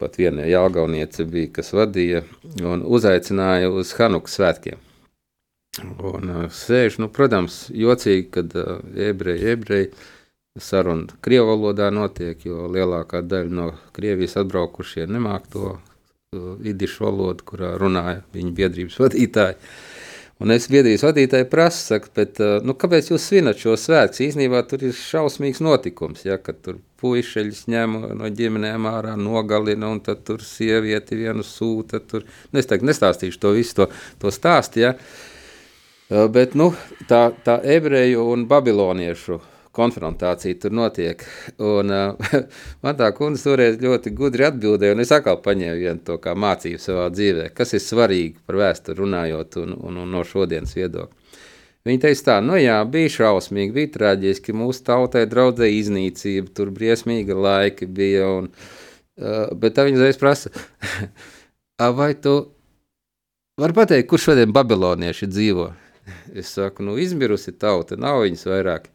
[0.00, 2.22] Pat viena Jelgavniece bija, kas vadīja
[2.64, 4.80] un uzaicināja uz Hanukas svētkiem.
[6.00, 8.56] Un sēž, nu, protams, jocīgi, kad
[9.10, 9.90] ebreji, ebreji
[10.58, 15.76] saruna Krievu valodā notiek, jo lielākā daļa no Krievijas atbraukušie nemāk to
[16.66, 19.56] idišu valodu, kurā runāja viņa biedrības vadītāji.
[20.40, 24.22] Un es biedrības vadītāji prasu, saku, bet, nu, kāpēc jūs svinat šo svētku?
[24.24, 30.00] Īsnībā tur ir šausmīgs notikums, ja, kad tur puišeļus ņem no ģimenēm ārā, nogalina, un
[30.04, 32.00] tad tur sievieti vienu sūta.
[32.00, 32.24] Tur.
[32.48, 33.90] Nu, es tagad nestāstīšu to visu to,
[34.22, 34.94] to stāstu, ja.
[36.32, 36.70] bet nu,
[37.10, 39.42] tā, tā ebreju un babiloniešu
[39.76, 41.22] konfrontācija tur notiek.
[41.62, 42.40] Un, uh,
[42.84, 46.82] man tā kundze toreiz ļoti gudri atbildēja, un es atkal paņēmu vienu to kā mācību
[46.82, 51.16] savā dzīvē, kas ir svarīgi par vēsturi runājot un, un, un no šodienas viedokļa.
[51.88, 57.38] Viņa teica, tā, nu jā, bija šausmīgi, bija traģiski, mūsu tautai draudzēja iznīcība, tur briesmīga
[57.38, 58.26] laika bija.
[58.42, 60.52] Un, uh, bet tā viņa uzreiz prasa,
[62.00, 62.34] vai tu
[63.60, 65.70] vari pateikt, kur šodien babilonieši dzīvo?
[66.36, 68.90] Es saku, nu izmirusi tauta, nav viņas vairāk.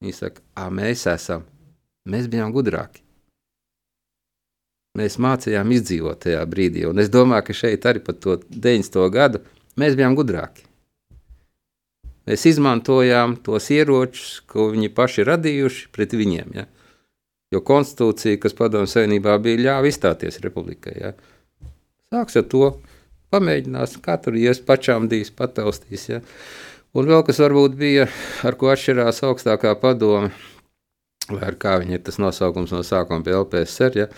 [0.00, 1.44] Viņi saka, ah, mēs esam,
[2.08, 3.02] mēs bijām gudrāki.
[4.98, 9.04] Mēs mācījām izdzīvot tajā brīdī, un es domāju, ka šeit arī par to 90.
[9.14, 9.44] gadu
[9.78, 10.64] mēs bijām gudrāki.
[12.28, 16.52] Mēs izmantojām tos ieročus, ko viņi paši radījuši pret viņiem.
[16.58, 16.66] Ja?
[17.50, 20.94] Jo konstitūcija, kas padomju savienībā bija, ļāva izstāties republikai.
[21.00, 21.12] Ja?
[22.14, 22.72] Sāks ar to,
[23.34, 26.06] pamēģinās, kā tur ies pašām dīs, pataustīs.
[26.12, 26.20] Ja?
[26.98, 28.08] Un vēl kas varbūt bija,
[28.46, 30.32] ar ko atšķirās augstākā padome,
[31.30, 34.08] vai ar kā viņa ir tas nosaukums no sākuma pie LPSR, ja,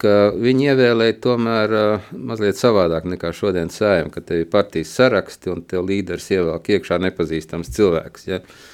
[0.00, 5.54] ka viņi ievēlēja tomēr uh, mazliet savādāk nekā šodien sējam, ka te ir partijas saraksti
[5.54, 8.26] un te līderis ievēl iekšā nepazīstams cilvēks.
[8.30, 8.42] Ja.
[8.42, 8.69] Uh,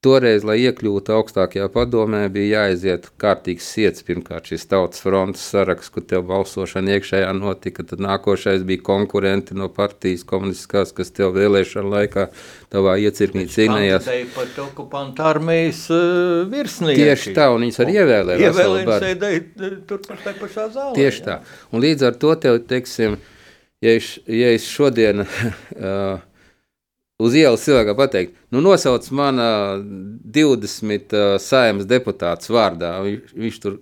[0.00, 4.00] Toreiz, lai iekļūtu augstākajā padomē, bija jāiziet kārtīgs sirds.
[4.06, 7.84] Pirmkārt, šis tautas frontes saraksts, kur tev balsošana iekšējā notika.
[7.84, 12.24] Tad nākošais bija konkurenti no partijas komunistiskās, kas tev vēlēšana laikā
[12.72, 14.08] tavā iecirknī cīnījās.
[14.08, 17.04] Tā pat okupantu armijas uh, virsnieki.
[17.04, 18.48] Tieši tā, un viņas arī ievēlēja.
[18.48, 20.96] Ievēlēja sēdēja uh, tur pašā pašā zālē.
[20.96, 21.36] Tieši tā.
[21.76, 23.20] Un līdz ar to tev, teiksim,
[23.84, 25.26] ja es, ja es šodien...
[25.80, 26.18] Uh,
[27.20, 29.80] uz ielas cilvēkam pateikt, nu, nosauc man uh,
[30.34, 32.94] 20 uh, saimnes deputātus vārdā.
[33.04, 33.76] Viņš, viņš tur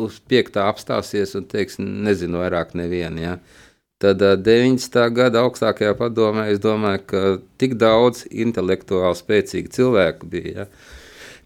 [0.00, 3.22] uz piektā apstāsies un teiks, nezinu vairāk nevienu.
[3.22, 3.38] Ja.
[4.02, 5.00] Tad uh, 90.
[5.16, 7.24] gada augstākajā padomē es domāju, ka
[7.60, 10.68] tik daudz intelektuāli spēcīgu cilvēku bija, ja,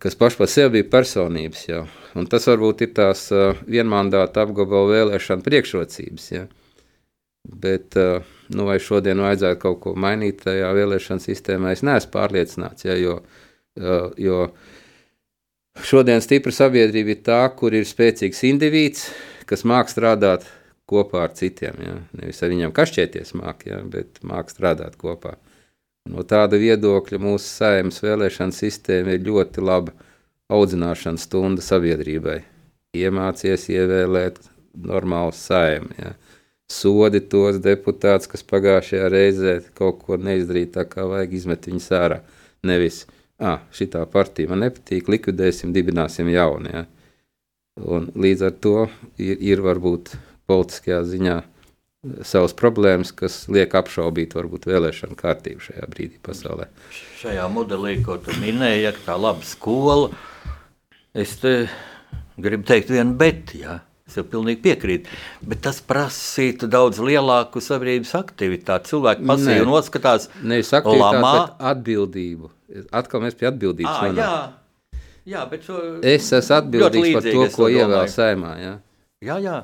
[0.03, 1.85] kas paši par sevi bija personības jau.
[2.19, 6.27] Un tas varbūt ir tās uh, vienmandāta apgabalu vēlēšana priekšrocības.
[6.35, 6.49] Ja.
[7.47, 12.87] Bet, uh, nu, vai šodien vajadzētu kaut ko mainīt tajā vēlēšana sistēmā, es neesmu pārliecināts.
[12.87, 13.21] Ja, jo,
[14.21, 14.41] jo
[15.87, 19.07] šodien stipra sabiedrība ir tā, kur ir spēcīgs indivīds,
[19.51, 20.49] kas māk strādāt
[20.91, 21.79] kopā ar citiem.
[21.85, 21.97] Ja.
[22.19, 25.37] Nevis ar viņiem kašķēties māk, ja, bet māk strādāt kopā.
[26.11, 29.95] No tāda viedokļa mūsu saimnes vēlēšana sistēma ir ļoti laba
[30.51, 32.41] audzināšanas stunda sabiedrībai.
[32.99, 34.41] Iemācies ievēlēt
[34.75, 35.95] normālu saimnu.
[36.01, 36.17] Ja
[36.71, 42.21] sodi tos deputātus, kas pagājušajā reizē kaut ko neizdarīja tā, kā vajag izmet viņus ārā.
[42.67, 43.05] Nevis,
[43.43, 46.71] ah, šī partija man nepatīk, likvidēsim, dibināsim jaunu.
[46.75, 46.85] Ja.
[47.81, 48.77] Un līdz ar to
[49.19, 50.15] ir, ir varbūt
[50.51, 51.37] politiskajā ziņā
[52.25, 56.71] savas problēmas, kas liek apšaubīt varbūt vēlēšanu kārtību šajā brīdī pasaulē.
[57.21, 60.09] Šajā modelī, ko tu minēji, ja tā laba skola,
[61.13, 61.55] es te
[62.41, 63.81] gribu teikt vienu bet, jā.
[64.11, 68.91] Es jau pilnīgi piekrītu, bet tas prasītu daudz lielāku sabiedrības aktivitāti.
[68.91, 72.51] Cilvēki pasīvi noskatās, nevis aktivitāti, bet atbildību.
[72.91, 74.33] Atkal mēs pie atbildības à, jā,
[75.31, 78.57] jā, bet šo, es esmu atbildīgs par to, ko ievēl saimā.
[78.59, 78.75] Jā,
[79.31, 79.39] jā.
[79.47, 79.61] jā.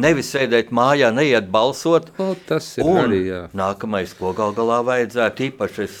[0.00, 2.12] Nevis sēdēt mājā, neiet balsot.
[2.22, 3.24] O, tas ir un arī.
[3.26, 3.40] Jā.
[3.58, 5.96] Nākamais, ko gal galā vajadzētu, īpaši es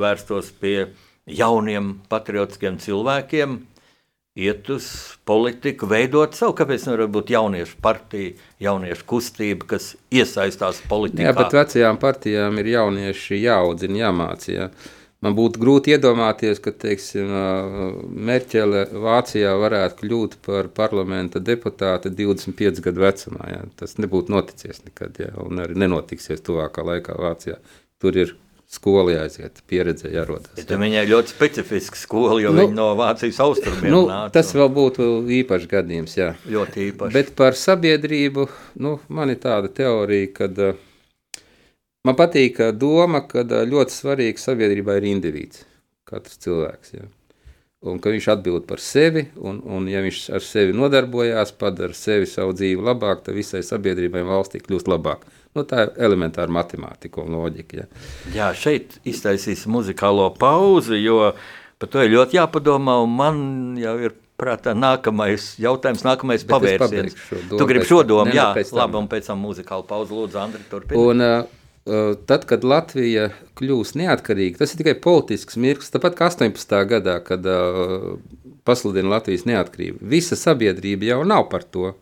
[0.00, 0.86] vērstos pie
[1.28, 3.58] jauniem patriotiskiem cilvēkiem,
[4.38, 4.86] iet uz
[5.26, 6.54] politiku, veidot savu.
[6.58, 11.28] Kāpēc nevar būt jauniešu partija, jauniešu kustība, kas iesaistās politikā?
[11.30, 14.70] Jā, bet vecajām partijām ir jaunieši jāaudzina, jāmācīja.
[14.70, 14.96] Jā.
[15.20, 17.28] Man būtu grūti iedomāties, ka teiksim,
[18.24, 23.50] Merķele Vācijā varētu kļūt par parlamenta deputāti 25 gadu vecumā.
[23.52, 23.60] Jā.
[23.76, 27.58] Tas nebūtu noticies nekad, jā, un arī nenotiksies tuvākā laikā Vācijā.
[28.00, 28.32] Tur ir
[28.70, 30.52] skola jāiziet, pieredze jārodas.
[30.58, 30.66] Jā.
[30.70, 34.34] Ja viņai ļoti specifiska skola, jo nu, viņa no Vācijas austrumiem nu, nāca.
[34.38, 35.08] Tas vēl būtu
[35.40, 36.34] īpašs gadījums, jā.
[36.50, 37.16] Ļoti īpašs.
[37.16, 38.46] Bet par sabiedrību,
[38.84, 40.78] nu, man ir tāda teorija, kad uh,
[42.00, 45.66] Man patīk doma, ka ļoti svarīga sabiedrībā ir indivīds,
[46.08, 46.94] katrs cilvēks.
[46.94, 47.08] Ja.
[47.84, 52.28] Un ka viņš atbild par sevi, un, un ja viņš ar sevi nodarbojās, padara sevi
[52.28, 55.26] savu dzīvi labāk, tad visai sabiedrībai valstī kļūst labāk.
[55.58, 57.82] Nu, tā ir elementāra matemātika un loģika.
[57.82, 57.86] Ja.
[58.34, 61.32] Jā, šeit iztaisīsim muzikālo pauzi, jo
[61.80, 63.40] par to ir ļoti jāpadomā, man
[63.80, 67.16] jau ir prātā nākamais jautājums, nākamais pavērsiens.
[67.50, 71.00] Tu gribi šo domu, jā, labi, un pēc tam muzikālu pauzi lūdzu, Andri, turpini.
[71.02, 76.78] Un, uh, tad, kad Latvija kļūs neatkarīga, tas ir tikai politisks mirklis, tāpat kā 18.
[76.94, 78.14] gadā, kad uh,
[78.68, 80.00] pasludina Latvijas neatkarību.
[80.14, 81.92] Visa sabiedrība jau nav par to.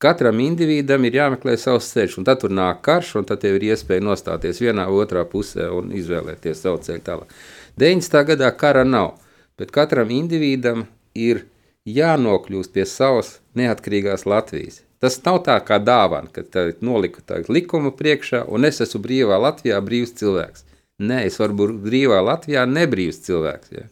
[0.00, 3.66] Katram individam ir jāmeklē savs ceļš, un tad tur nāk karš, un tad tev ir
[3.68, 7.34] iespēja nostāties vienā otrā pusē un izvēlēties savu ceļu tālāk.
[7.76, 8.22] 90.
[8.30, 9.18] gadā kara nav,
[9.60, 11.42] bet katram individam ir
[11.84, 14.80] jānokļūst pie savas neatkarīgās Latvijas.
[15.00, 17.20] Tas nav tā kā dāvana, ka noliku
[17.52, 20.64] likumu priekšā, un es esmu brīvā Latvijā brīvs cilvēks.
[21.00, 23.72] Nē, es varu būt brīvā Latvijā nebrīvs cilvēks.
[23.72, 23.84] Ja?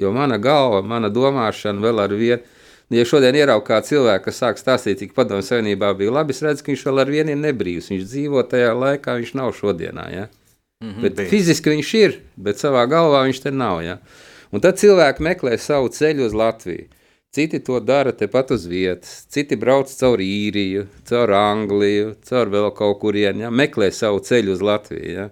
[0.00, 2.44] Jo mana galva, mana domāšana vēl ar vienu,
[2.96, 6.64] ja šodien ieraugu kā cilvēku, kas sāk stāstīt, cik padomu savienībā bija labi, es redzu,
[6.64, 7.90] ka viņš vēl ar vienu ir nebrīvs.
[7.92, 10.06] Viņš dzīvo tajā laikā, viņš nav šodienā.
[10.14, 10.28] Ja?
[10.80, 11.28] Mm -hmm, bet bija.
[11.28, 13.82] fiziski viņš ir, bet savā galvā viņš te nav.
[13.82, 13.98] Ja?
[14.52, 16.88] Un tad cilvēki meklē savu ceļu uz Latviju.
[17.30, 22.98] Citi to dara tepat uz vietas, citi brauc caur īriju, caur Angliju, caur vēl kaut
[23.02, 25.10] kurien, ja, meklē savu ceļu uz Latviju.
[25.12, 25.28] Ja.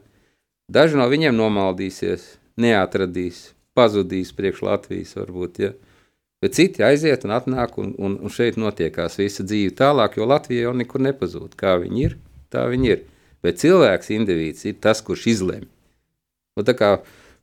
[0.69, 2.27] Daži no viņiem nomaldīsies,
[2.61, 5.73] neatradīs, pazudīs priekš Latvijas varbūt, ja.
[6.47, 10.69] Bet citi aiziet un atnāk un, un, un šeit notiekās visa dzīve tālāk, jo Latvija
[10.69, 11.59] jau nekur nepazūd.
[11.59, 12.17] Kā viņi ir,
[12.55, 13.05] tā viņi ir.
[13.45, 15.69] Bet cilvēks, indivīds ir tas, kurš izlemj.
[16.57, 16.97] Un tā kā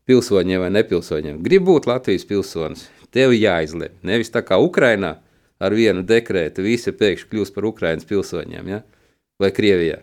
[0.09, 3.93] pilsoņiem vai nepilsoņiem grib būt Latvijas pilsonis, Tev jāizlemj.
[4.09, 5.17] Nevis tā kā Ukrainā
[5.61, 8.81] ar vienu dekrētu visi pēkšņi kļūst par Ukraiņas pilsoņiem ja?
[9.41, 9.99] vai Krievijā.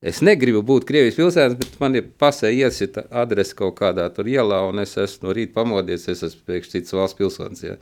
[0.00, 4.62] Es negribu būt Krievijas pilsētas, bet man ir pasē iesita adrese kaut kādā tur ielā,
[4.68, 7.64] un es esmu no rīta pamodies, es esmu pēkšņi cits valsts pilsonis.
[7.64, 7.76] Ja.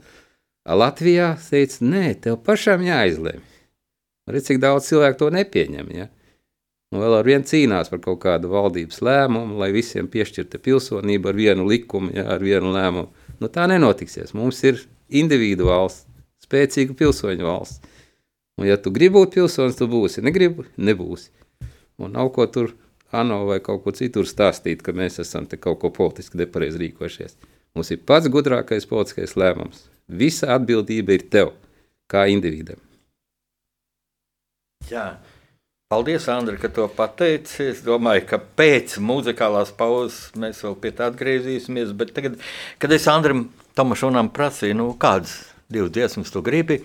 [0.67, 3.41] Latvijā teica, nē, tev pašam jāizlemj.
[4.29, 5.87] Redz, cik daudz cilvēku to nepieņem.
[5.95, 6.09] Ja.
[6.93, 11.37] Un vēl ar vienu cīnās par kaut kādu valdības lēmumu, lai visiem piešķirta pilsonība ar
[11.37, 13.09] vienu likumu, ja, ar vienu lēmumu.
[13.41, 14.35] Nu, tā nenotiksies.
[14.37, 16.05] Mums ir individu valsts,
[16.45, 17.81] spēcīga pilsoņu valsts.
[18.59, 20.21] Un, ja tu gribi būt pilsonis, tu būsi.
[20.25, 21.29] Negribu, nebūsi.
[22.01, 22.73] Un nav ko tur
[23.15, 27.37] ANO vai kaut ko citur stāstīt, ka mēs esam te kaut ko politiski nepareizi rīkojušies.
[27.77, 29.87] Mums ir pats gudrākais politiskais lēmums.
[30.09, 31.51] Visa atbildība ir tev,
[32.09, 32.79] kā individam.
[34.89, 35.19] Jā.
[35.89, 37.71] Paldies, Andri, ka to pateici.
[37.71, 41.95] Es domāju, ka pēc muzikālās pauzes mēs vēl pie tā atgriezīsimies.
[41.97, 42.35] Bet tagad,
[42.77, 43.47] kad es Andrim
[43.77, 45.33] Tomašonam prasīju, nu, kādas
[45.69, 46.79] divas dziesmas tu gribi,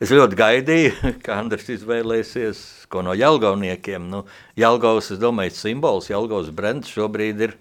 [0.00, 2.62] es ļoti gaidīju, ka Andris izvēlēsies
[2.92, 4.08] ko no Jelgauniekiem.
[4.12, 4.24] Nu,
[4.56, 7.56] Jelgaus, es domāju, simbols, Jelgaus brends šobrīd ir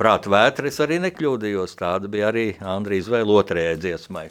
[0.00, 0.70] prāta vētra.
[0.70, 1.76] Es arī nekļūdījos.
[1.80, 4.26] Tāda bija arī Andrija izvēle otrajai dziesmai.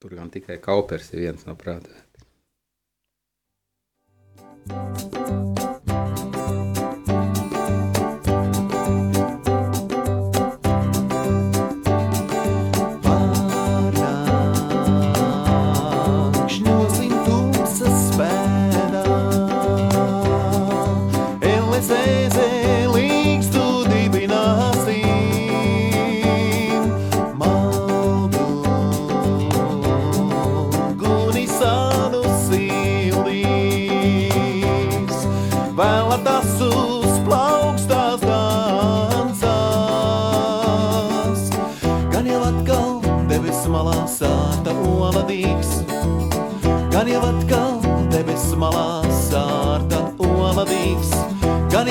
[0.00, 1.92] Tur gan tikai kaupers ir viens no prāta.
[4.70, 5.70] Thank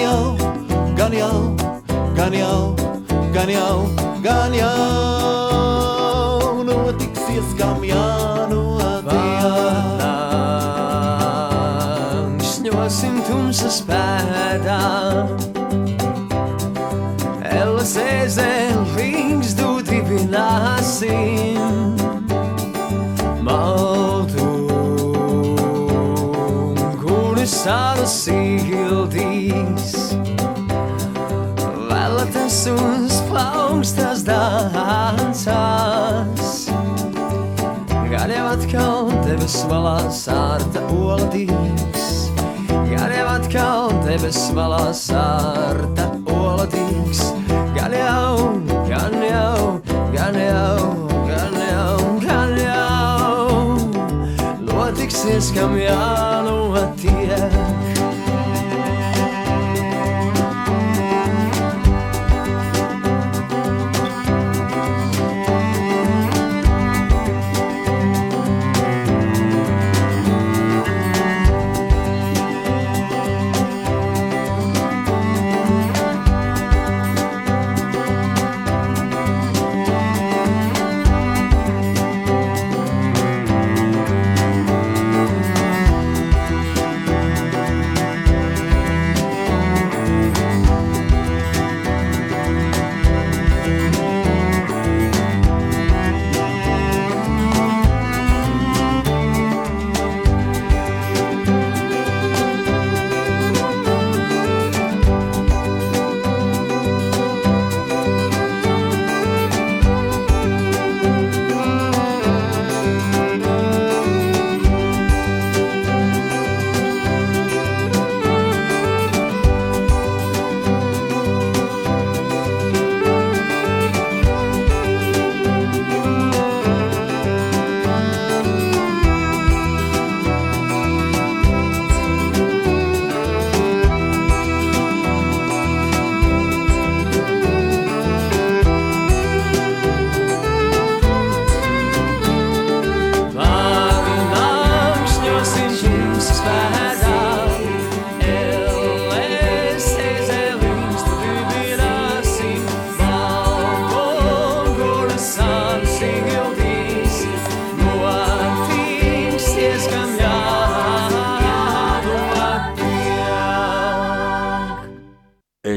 [0.10, 0.34] jau,
[0.98, 1.56] gan jau,
[2.16, 2.76] gan jau,
[3.34, 3.88] gan jau,
[4.24, 4.70] gan jau
[6.66, 9.06] notiksies, kam jānotiek.
[12.50, 14.82] Šņosim tumsas pēdā.
[17.60, 21.60] Elas ezelīgs dudibināsim.
[23.46, 24.50] Maltu,
[27.02, 29.29] kuris salas īgildīs.
[32.68, 34.24] Uz plaukstas.
[38.12, 42.28] Gan jau atkal debes malā sārta oladīgs.
[42.92, 47.32] Jau atkal debes malā sārta oladīgs.
[47.78, 48.52] Gan jau,
[48.90, 49.80] gan jau,
[50.12, 50.84] gan jau,
[51.32, 51.96] gan jau,
[52.28, 53.80] gan jau.
[54.68, 57.48] Notiksies, kam jānotiek.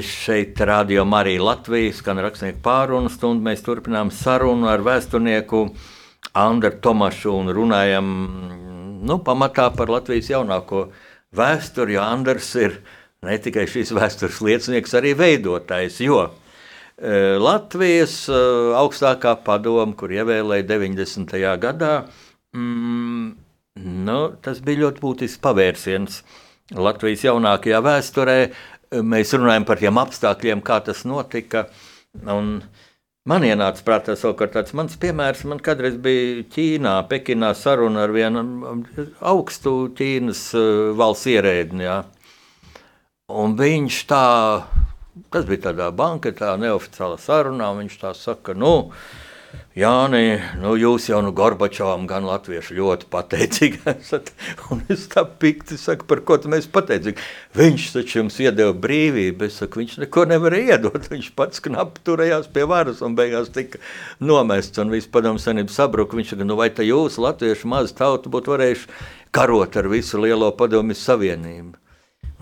[0.03, 3.45] Es šeit rādījumā arī Latvijas, gan rakstnieku pārunu stundu.
[3.47, 5.61] Mēs turpinām sarunu ar vēsturnieku
[6.43, 8.09] Andru Tomašu un runājam
[9.07, 10.89] nu, pamatā par Latvijas jaunāko
[11.39, 12.81] vēsturi, jo Andrs ir
[13.23, 16.01] ne tikai šīs vēstures liecinieks, arī veidotājs.
[16.03, 18.43] Jo e, Latvijas e,
[18.83, 21.37] augstākā padoma, kur ievēlēja 90.
[21.63, 21.93] gadā,
[22.59, 23.27] mm,
[24.11, 26.25] nu, tas bija ļoti būtisks pavērsiens
[26.73, 28.39] Latvijas jaunākajā vēsturē.
[28.93, 31.67] Mēs runājam par tiem apstākļiem, kā tas notika.
[32.29, 32.59] Un
[33.29, 35.47] man ienāca prātā savukārt tāds mans piemērs.
[35.49, 38.43] Man kādreiz bija Ķīnā, Pekinā saruna ar vienu
[39.33, 40.69] augstu Ķīnas eh,
[40.99, 41.87] valsts ierēdni.
[41.89, 42.03] jā.
[43.33, 44.25] Un viņš tā,
[45.33, 48.91] tas bija tādā banketā, neoficiālā sarunā, viņš tā saka, nu,
[49.73, 54.29] Jāni, nu jūs jau nu Gorbačovam gan latvieši ļoti pateicīgi esat.
[54.69, 57.25] Un es tā pikti saku, par ko mēs pateicīgi.
[57.57, 59.49] Viņš taču jums iedeva brīvību.
[59.49, 61.09] Es saku, viņš neko nevarēja iedot.
[61.15, 63.81] Viņš pats knapi turējās pie varas un beigās tika
[64.21, 66.21] nomests un viss padomu senību sabruka.
[66.21, 70.53] Viņš saka, nu vai tā jūs latvieši maz tautu būtu varējuši karot ar visu lielo
[70.53, 71.82] padomju savienību.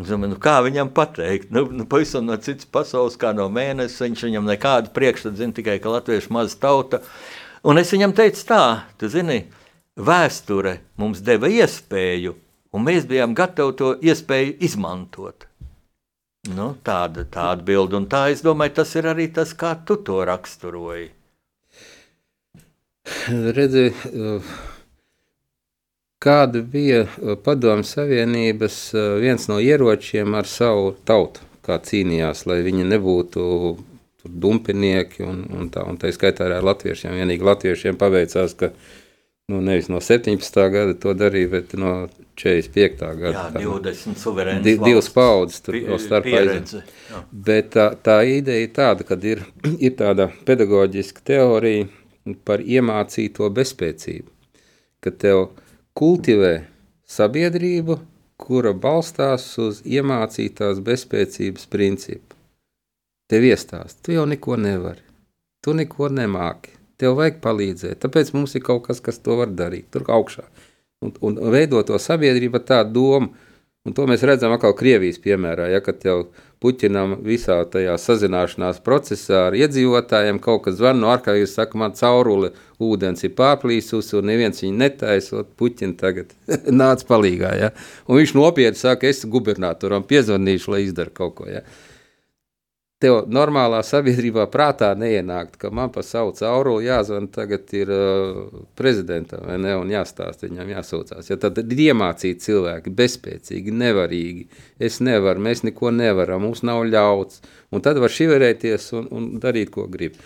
[0.01, 1.51] Domāju, nu, kā viņam pateikt?
[1.53, 4.01] Nu, nu, pavisam no citas pasaules, kā no mēnesis.
[4.01, 7.03] Viņš viņam nekādu priekšstatu zina tikai, ka latvieši maza tauta.
[7.69, 8.63] Un es viņam teicu, tā,
[8.97, 9.43] tu zini,
[10.01, 12.35] vēsture mums deva iespēju,
[12.73, 15.45] un mēs bijām gatavi to iespēju izmantot.
[16.49, 20.23] Nu, tāda tā atbilde, un tā es domāju, tas ir arī tas, kā tu to
[20.25, 21.11] raksturoji.
[23.29, 24.55] Redzi, eh,
[26.21, 32.61] kāda bija eh, Padomu Savienības eh, viens no ieročiem ar savu tautu, kā cīnījās, lai
[32.67, 33.45] viņi nebūtu
[34.21, 37.15] tur dumpinieki un, un tā, un tā skaitā arī ar latviešiem.
[37.17, 38.69] Vienīgi latviešiem paveicās, ka
[39.49, 40.59] nu, nevis no 17.
[40.75, 41.95] gada to darīja, bet no
[42.41, 43.01] 45.
[43.21, 43.33] gada.
[43.33, 46.45] Jā, Tā, nu, 20 suverēnas Di, divas paudzes tur vēl starpā.
[47.33, 49.41] Bet tā, tā ideja ir tāda, ka ir,
[49.87, 51.89] ir tāda pedagoģiska teorija,
[52.45, 54.29] par iemācīto bezspēcību,
[55.01, 55.47] ka tev
[55.99, 56.55] kultivē
[57.11, 57.99] sabiedrību,
[58.41, 62.37] kura balstās uz iemācītās bezspēcības principu.
[63.31, 65.03] Tev iestāst, tu jau neko nevari,
[65.63, 69.91] tu neko nemāki, tev vajag palīdzēt, tāpēc mums ir kaut kas, kas to var darīt,
[69.93, 70.47] tur augšā.
[71.05, 73.31] Un, un veidot to sabiedrību ar tādu domu,
[73.87, 76.19] un to mēs redzam atkal Krievijas piemērā, ja, kad jau
[76.61, 82.53] Puķinam visā tajā sazināšanās procesā ar iedzīvotājiem kaut kas zvan no ārkārtas, saka, man caurule
[82.85, 86.35] ūdens ir pārplīsusi un neviens viņu netaisot, Puķina tagad
[86.83, 87.71] nāc palīgā, ja.
[88.09, 91.65] Un viņš nopietni saka, es gubernatoram piezvanīšu, lai izdara kaut ko, ja
[93.01, 98.41] tev normālā sabiedrībā prātā neienākt, ka man pa savu cauruli jāzvan tagad ir uh,
[98.77, 101.31] prezidentam, vai ne, un jāstāst viņam jāsaucās.
[101.33, 104.47] Ja tad ir iemācīti cilvēki, bezspēcīgi, nevarīgi,
[104.79, 107.41] es nevaru, mēs neko nevaram, mums nav ļauts,
[107.73, 110.21] un tad var šiverēties un, un darīt, ko grib.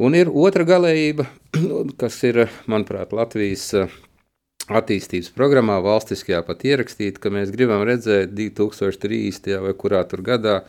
[0.00, 1.26] Un ir otra galējība,
[2.00, 3.98] kas ir, manuprāt, Latvijas uh,
[4.70, 9.58] attīstības programmā valstiskajā pat ierakstīta, ka mēs gribam redzēt 2030.
[9.64, 10.60] vai kurā tur gadā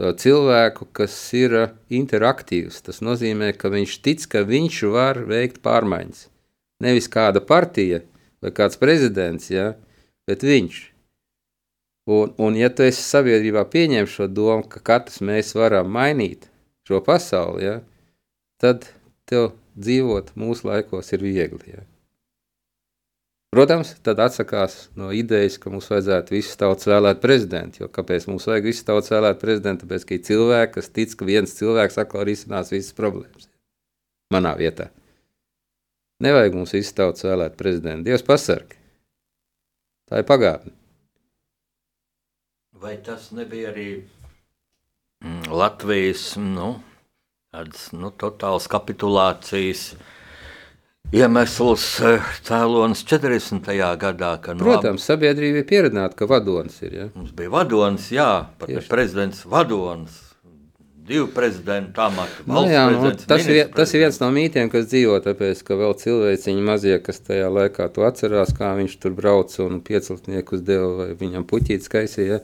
[0.00, 1.54] cilvēku, kas ir
[1.88, 2.82] interaktīvs.
[2.82, 6.28] Tas nozīmē, ka viņš tic, ka viņš var veikt pārmaiņas.
[6.82, 8.02] Nevis kāda partija
[8.42, 9.74] vai kāds prezidents, ja,
[10.26, 10.90] bet viņš.
[12.10, 16.50] Un, un ja tu esi sabiedrībā pieņem šo domu, ka katrs mēs varam mainīt
[16.84, 17.78] šo pasauli, ja,
[18.60, 18.90] tad
[19.24, 21.72] tev dzīvot mūsu laikos ir viegli.
[21.72, 21.86] Ja.
[23.54, 27.84] Protams, tad atsakās no idejas, ka mums vajadzētu visus tautas vēlēt prezidentu.
[27.84, 29.86] Jo kāpēc mums vajag visus tautas vēlēt prezidentu?
[29.86, 33.46] Tāpēc, ka ir cilvēki, kas tic, ka viens cilvēks atkal risinās visas problēmas.
[34.34, 34.88] Manā vietā.
[36.26, 38.08] Nevajag mums visus tautas vēlēt prezidentu.
[38.08, 38.80] Dievs pasargi.
[40.10, 40.74] Tā ir pagātne.
[42.82, 43.88] Vai tas nebija arī
[45.22, 46.72] mm, Latvijas nu,
[47.54, 49.92] tādas, nu, totālas kapitulācijas?
[51.12, 53.70] Iemesls eh, cēlonis 40.
[54.00, 54.34] gadā.
[54.42, 56.94] Ka, nu, Protams, sabiedrība ir pieredzināta, ka vadonis ir.
[56.98, 57.08] Ja?
[57.14, 58.30] Mums bija vadonis, jā,
[58.60, 60.20] pat ne prezidents vadonis.
[61.04, 62.46] Divu prezidentu amatu.
[62.48, 65.92] Nu, jā, nu, tas, ir, tas ir viens no mītiem, kas dzīvo, tāpēc, ka vēl
[66.00, 71.10] cilvēciņi mazie, kas tajā laikā to atcerās, kā viņš tur brauca un pieciltniekus deva vai
[71.20, 72.40] viņam puķīt skaisīja.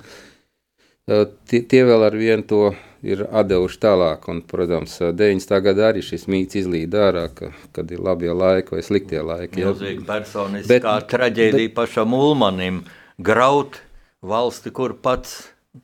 [1.08, 2.61] Tie, tie vēl ar vienu to
[3.07, 4.26] ir devuši tālāk.
[4.32, 5.61] Un, protams, 90.
[5.64, 9.62] gadā arī šis mīts izlīd ārā, ka, kad ir labie laiki vai sliktie laiki.
[9.62, 12.84] Milzīgi personiskā bet, traģēdija bet, pašam Ulmanim
[13.20, 13.80] graut
[14.20, 15.40] valsti, kur pats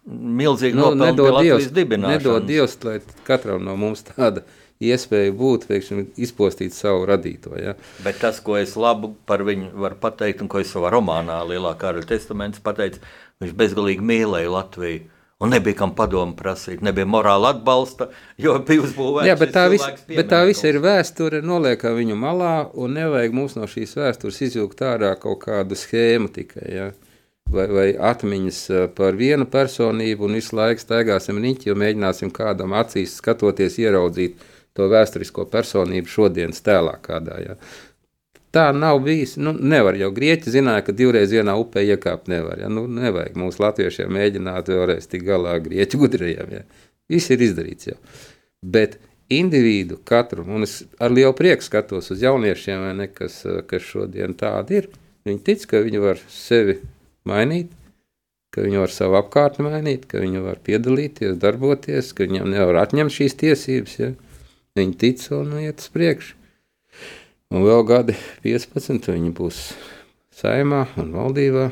[0.07, 1.71] milzīgi nu, nedod Dievs,
[2.03, 4.43] nedod Dievs, lai katram no mums tāda
[4.83, 7.55] iespēja būt, veikšana, izpostīt savu radīto.
[7.57, 7.77] Ja.
[8.05, 11.73] Bet tas, ko es labu par viņu varu pateikt, un ko es savā romānā Lielā
[11.81, 13.01] Karaļa testaments pateicu,
[13.41, 18.07] viņš bezgalīgi mīlēja Latviju Un nebija kam padomu prasīt, nebija morāla atbalsta,
[18.41, 19.27] jo bija uzbūvēta.
[19.29, 23.59] Jā, bet tā, vis, bet tā visa ir vēsture, noliekam viņu malā, un nevajag mums
[23.59, 26.71] no šīs vēstures izjūgt ārā kaut kādu schēmu tikai.
[26.73, 26.87] Ja?
[27.53, 28.61] Vai, vai atmiņas
[28.97, 34.41] par vienu personību, un visu laiku staigāsim riņķi, jo mēģināsim kādam acīs skatoties, ieraudzīt
[34.77, 37.37] to vēsturisko personību šodienas tēlā kādā.
[37.45, 37.61] Ja?
[38.57, 39.35] Tā nav bijis.
[39.37, 42.63] Nu, nevar jau grieķi zināja, ka divreiz vienā upē iekāpt nevar.
[42.63, 42.71] Ja?
[42.73, 46.55] Nu, nevajag mums latviešiem mēģināt vēlreiz tik galā grieķu gudrajiem.
[46.57, 46.63] Ja?
[47.13, 47.99] Viss ir izdarīts jau.
[48.65, 48.97] Bet
[49.29, 54.81] individu katru, un es ar lielu prieku skatos uz jauniešiem, ne, kas, kas šodien tādi
[54.81, 54.89] ir.
[55.27, 56.79] Viņi tic, ka viņi var sevi
[57.29, 57.75] mainīt,
[58.55, 63.13] ka viņi var savu apkārtni mainīt, ka viņi var piedalīties, darboties, ka viņiem nevar atņemt
[63.13, 64.01] šīs tiesības.
[64.01, 64.13] Ja?
[64.81, 66.46] Viņi tic un iet uz priekšu.
[67.55, 69.59] Un vēl gadi 15, viņi būs
[70.35, 71.69] saimā un valdībā.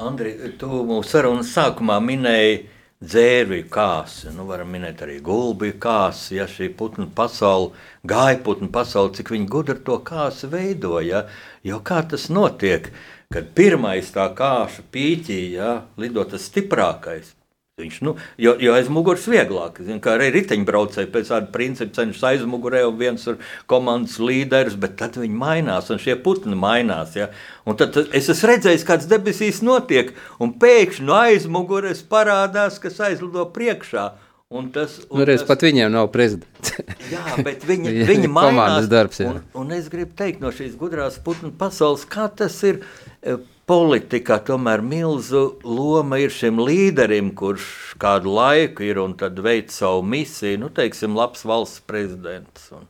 [0.00, 2.62] Andri, tu mūsu sarunas sākumā minēji
[3.04, 9.12] dzērvju kāsi, nu varam minēt arī gulbju kāsi, ja šī putnu pasaule, gāja putnu pasaule,
[9.18, 11.26] cik viņi gudri to kāsi veidoja,
[11.68, 12.88] jo kā tas notiek,
[13.28, 17.34] kad pirmais tā kāša pīķī, ja, lido tas stiprākais,
[17.74, 22.20] Viņš, nu, jo, jo aiz muguras vieglāk, zin, kā arī riteņbraucēji pēc tāda principa cenšas
[22.28, 27.16] aizmugurē, un viens ir komandas līderis, bet tad viņi mainās, un šie putni mainās.
[27.18, 27.32] Ja?
[27.66, 33.42] Un tad, es esmu redzējis, kāds debesīs notiek, un pēkšņi no aizmugures parādās, kas aizlido
[33.56, 34.06] priekšā.
[34.54, 35.48] Un tas, un nu, reiz, tas...
[35.48, 36.76] Pat viņiem nav prezidents.
[37.16, 38.86] jā, bet viņi, viņi mainās.
[38.92, 39.32] Darbs, jā.
[39.34, 42.84] un, un es gribu teikt no šīs gudrās putnu pasaules, kā tas ir
[43.26, 49.72] eh, politikā tomēr milzu loma ir šim līderim, kurš kādu laiku ir un tad veic
[49.74, 52.68] savu misiju, nu, teiksim, labs valsts prezidents.
[52.76, 52.84] Un,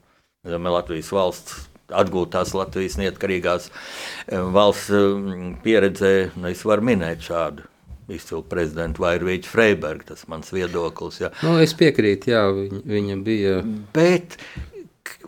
[0.49, 7.69] ja Latvijas valsts atgūtās Latvijas neatkarīgās eh, valsts mm, pieredzē, nu, es varu minēt šādu
[8.13, 11.23] izcilu prezidentu Vairvīķu Freibergu, tas mans viedoklis.
[11.23, 11.31] Jā.
[11.45, 13.59] Nu, es piekrītu, jā, viņa, viņa bija.
[13.97, 14.37] Bet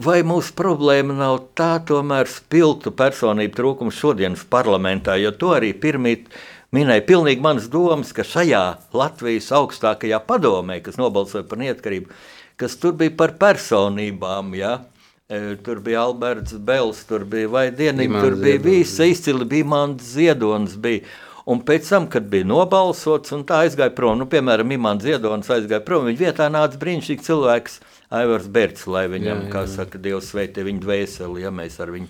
[0.02, 6.30] vai mūsu problēma nav tā tomēr spilgtu personību trūkums šodienas parlamentā, jo to arī pirmīt
[6.76, 8.64] minēja pilnīgi manas domas, ka šajā
[8.96, 12.12] Latvijas augstākajā padomē, kas nobalsoja par neatkarību,
[12.60, 14.78] kas tur bija par personībām, ja?
[15.26, 20.76] E, Tur bija Alberts Bels, tur bija Vaidienim, tur bija visi izcili, bija Mans Ziedonis.
[20.78, 21.02] Bija.
[21.46, 25.82] Un pēc tam, kad bija nobalsots, un tā aizgāja prom, nu, piemēram, Imants Ziedonis aizgāja
[25.86, 27.76] prom, viņa vietā nāca brīnišķīgs cilvēks,
[28.14, 29.52] Aivars Berts, lai viņam, jā, jā.
[29.52, 32.06] kā saka, Dievs sveitī viņu dvēseli, ja mēs ar viņu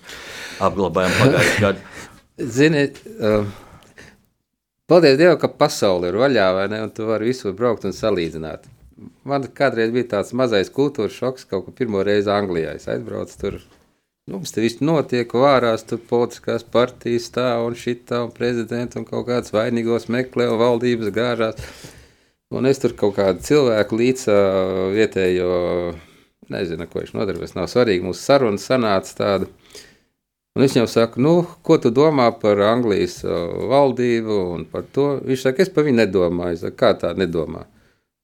[0.67, 1.85] apglabājam pagājušajā gadā.
[2.57, 3.47] Ziniet, uh,
[4.91, 6.83] paldies Dievam, ka pasaule ir vaļā, vai ne?
[6.85, 8.69] Un tu vari visur braukt un salīdzināt.
[9.29, 12.77] Man kādreiz bija tāds mazais kultūras šoks, kaut ko pirmo reizi Anglijā.
[12.77, 13.59] Es aizbraucu tur.
[14.27, 19.05] Nu, mums te viss notiek, vārās tur politiskās partijas tā un šitā un prezidenta un
[19.07, 21.61] kaut kāds vainīgos meklē un valdības gāžās.
[22.55, 24.27] Un es tur kaut kādu cilvēku līdz
[24.95, 25.51] vietējo,
[26.55, 29.49] nezinu, ko viņš nodarbojas, nav svarīgi, mūsu saruna sanāca tāda.
[30.57, 31.33] Un es viņam saku, nu,
[31.67, 35.09] ko tu domā par Anglijas valdību un par to?
[35.27, 36.57] Viņš saka, es par viņu nedomāju.
[36.57, 37.67] Es saku, kā tā nedomā?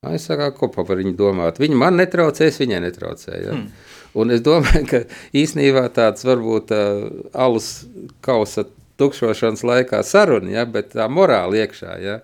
[0.03, 1.59] "Ā, Es saku, ko pa par viņu domāt?
[1.61, 3.45] Viņa man netraucē, es viņai netraucēju.
[3.45, 3.53] Ja?
[3.53, 3.69] Hmm.
[4.15, 5.03] Un es domāju, ka
[5.35, 7.85] īsnībā tāds varbūt uh, alus
[8.21, 8.65] kausa
[8.99, 10.65] tukšošanas laikā saruna, ja?
[10.65, 11.99] bet tā morāli iekšā.
[12.01, 12.21] Ja?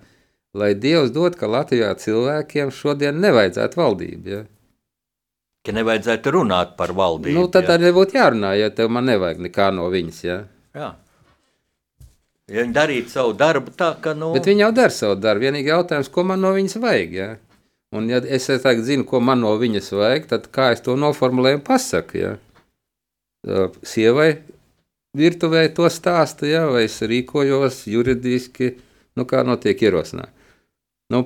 [0.56, 4.30] Lai Dievs dod, ka Latvijā cilvēkiem šodien nevajadzētu valdību.
[4.32, 4.44] Ja?
[5.66, 7.36] Ka nevajadzētu runāt par valdību.
[7.36, 7.76] Nu, tad ja.
[7.76, 10.22] arī nebūtu jārunā, ja tev man nevajag nekā no viņas.
[10.24, 10.38] Ja?
[10.78, 10.94] Jā.
[12.48, 15.44] Ja viņi darītu savu darbu tā, ka, nu, Bet viņi jau dara savu darbu.
[15.44, 17.12] Vienīgi jautājums, ko man no viņas vajag.
[17.12, 17.28] Ja?
[17.92, 21.60] Un, ja es tagad zinu, ko man no viņas vajag, tad kā es to noformulēju
[21.60, 22.22] un pasaku?
[22.22, 22.32] Ja?
[23.84, 24.30] Sievai
[25.16, 26.64] virtuvē to stāstu, ja?
[26.72, 28.78] vai es rīkojos juridiski,
[29.12, 30.37] nu, kā notiek ierosinājumi.
[31.12, 31.22] Nu,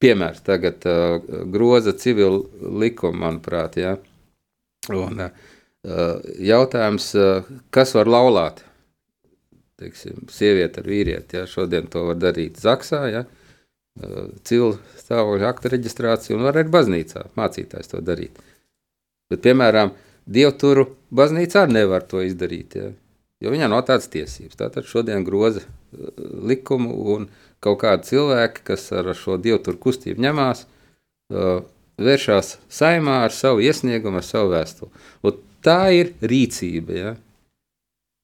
[0.00, 1.20] piemērs tagad uh,
[1.52, 2.46] groza civilu
[2.80, 3.76] likumu, manuprāt.
[3.80, 3.96] Ja?
[4.96, 8.64] Un, uh, jautājums, uh, kas var laulāt?
[9.80, 11.40] Teiksim, sieviete ar vīrieti.
[11.40, 11.48] Ja?
[11.48, 13.02] Šodien to var darīt Zaksā.
[13.12, 13.26] Ja?
[14.46, 18.38] Civilu stāvokļa akta reģistrācija un var arī baznīcā mācītājs to darīt.
[19.30, 19.92] Bet, piemēram,
[20.24, 22.88] dievturu baznīcā nevar to izdarīt, ja?
[23.42, 24.56] jo viņā nav tādas tiesības.
[24.62, 26.08] Tātad šodien groza uh,
[26.48, 27.28] likumu un
[27.64, 30.64] kaut kādi cilvēki, kas ar šo dievturu kustību ņemās,
[31.34, 31.60] uh,
[32.00, 35.02] vēršās saimā ar savu iesniegumu, ar savu vēstuli.
[35.26, 36.96] Un tā ir rīcība.
[36.96, 37.12] Ja?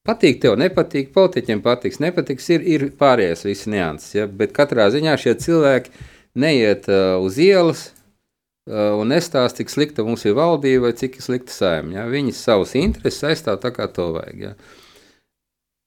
[0.06, 4.14] Patīk, tev nepatīk, politiķiem patiks, nepatiks, ir, ir pārējais viss nianses.
[4.16, 4.26] Ja?
[4.30, 5.92] Bet katrā ziņā šie cilvēki
[6.38, 11.52] neiet uh, uz ielas uh, un nestāsta, cik slikta mums ir valdība vai cik slikta
[11.52, 12.06] saimnieka.
[12.06, 12.08] Ja?
[12.12, 14.48] Viņi savus intereses aizstāv tā, kā to vajag.
[14.48, 14.54] Ja?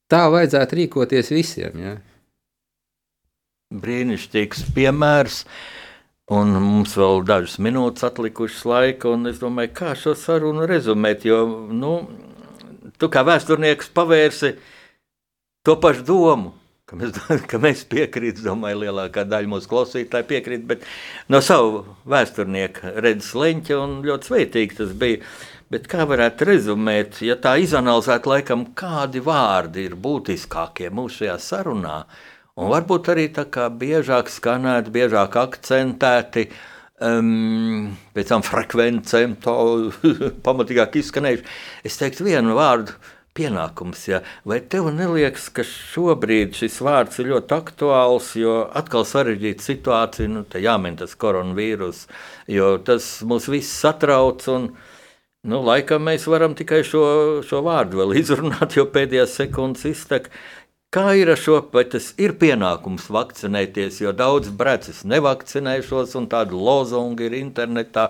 [0.09, 1.81] Tā vajadzētu rīkoties visiem.
[1.81, 1.97] Ja?
[3.69, 5.43] Brīnišķīgs piemērs.
[6.33, 11.25] Un mums vēl dažas minūtes atlikušas laika, un es domāju, kā šo sarunu rezumēt.
[11.25, 11.41] Jo,
[11.73, 11.93] nu,
[13.01, 14.53] tu kā vēsturnieks pavērsi
[15.65, 16.53] to pašu domu,
[16.89, 17.17] ka mēs,
[17.49, 18.45] ka mēs piekrītam.
[18.51, 20.85] Domāju, lielākā daļa mūsu klausītāju piekrīt, bet
[21.29, 25.21] no savu vēsturnieku redzes leņķa un ļoti sveitīgi tas bija.
[25.69, 31.99] Bet kā varētu rezumēt, ja tā izanalizētu, laikam, kādi vārdi ir būtiskākie mūsu šajā sarunā?
[32.59, 36.49] Un varbūt arī tā kā biežāk skanēti, biežāk akcentēti,
[36.99, 39.55] um, pēc tam frekvencēm to
[40.47, 41.47] pamatīgāk izskanējuši.
[41.87, 42.97] Es teiktu vienu vārdu
[43.39, 44.03] pienākums.
[44.09, 44.19] Ja.
[44.47, 50.43] Vai tev neliekas, ka šobrīd šis vārds ir ļoti aktuāls, jo atkal sarežģīta situācija, nu,
[50.59, 52.07] jāmin tas koronavīrus,
[52.51, 54.71] jo tas mūs visus satrauc un
[55.47, 57.01] Nu, laikam mēs varam tikai šo,
[57.47, 60.25] šo vārdu vēl izrunāt, jo pēdējās sekundes iztek.
[60.89, 66.57] Kā ir ar šo, vai tas ir pienākums vakcinēties, jo daudz brecis nevakcinējušos, un tādu
[66.57, 68.07] lozungu ir internetā.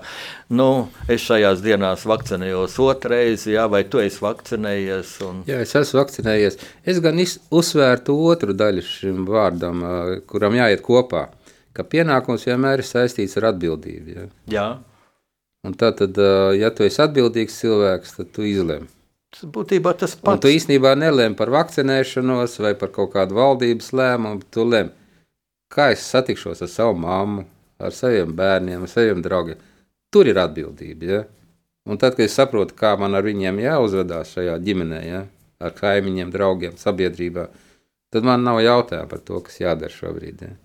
[0.47, 5.15] Nu, es šajās dienās vakcinējos otrais, jā, vai tu esi vakcinējies?
[5.27, 5.41] Un...
[5.49, 6.59] Jā, es esmu vakcinējies.
[6.87, 9.83] Es gan uzsvērtu otru daļu šim vārdam,
[10.31, 11.27] kuram jāiet kopā.
[11.75, 14.15] Ka pienākums vienmēr ir saistīts ar atbildību.
[14.15, 14.29] Ja?
[14.55, 14.69] Jā,
[15.67, 16.15] Un tā tad,
[16.55, 18.87] ja tu esi atbildīgs cilvēks, tad tu izlem.
[19.33, 20.41] Tas būtībā tas Un pats.
[20.43, 24.45] tu īstenībā nelēmi par vakcinēšanos vai par kaut kādu valdības lēmumu.
[24.51, 24.93] Tu lēmi,
[25.73, 27.45] kā es satikšos ar savu mammu,
[27.79, 29.59] ar saviem bērniem, ar saviem draugiem.
[30.13, 31.05] Tur ir atbildība.
[31.05, 31.23] Ja?
[31.89, 35.25] Un tad, kad es saprotu, kā man ar viņiem jāuzvedās šajā ģimenē, ja?
[35.59, 37.49] ar kaimiņiem, draugiem, sabiedrībā,
[38.13, 40.43] tad man nav jautājumu par to, kas jādara šobrīd.
[40.45, 40.55] Ja?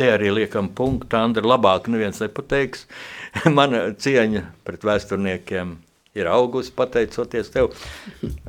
[0.00, 2.86] Te arī liekam punktu, Andri, labāk neviens nepateiks.
[3.58, 5.76] Mana cieņa pret vēsturniekiem
[6.18, 7.70] ir augusi pateicoties tev.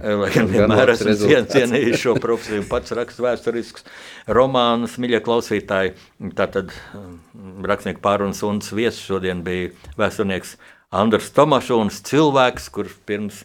[0.01, 3.86] Lai gan vienmēr esmu cien, cienījis šo profesiju, pats rakstu vēsturisks
[4.34, 5.95] romānus, mīļie klausītāji.
[6.38, 7.20] Tātad um,
[7.68, 10.55] rakstnieku pārunas un viesis šodien bija vēsturnieks
[10.91, 13.43] Andrs Tomašons, cilvēks, kurš pirms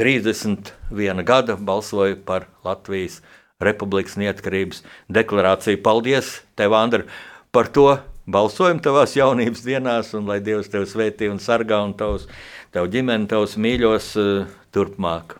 [0.00, 3.20] 31 gada balsoja par Latvijas
[3.62, 4.82] Republikas neatkarības
[5.12, 5.78] deklarāciju.
[5.84, 7.06] Paldies, tev, Andri,
[7.54, 7.92] par to
[8.30, 12.28] balsojumu tavās jaunības dienās, un lai Dievs tevi svētī un sargā un tavs,
[12.74, 15.38] tev ģimeni, tavs mīļos uh, turpmāk.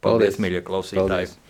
[0.00, 0.42] Paldies.
[0.42, 1.30] mīļie klausītāji!
[1.30, 1.49] Paldies.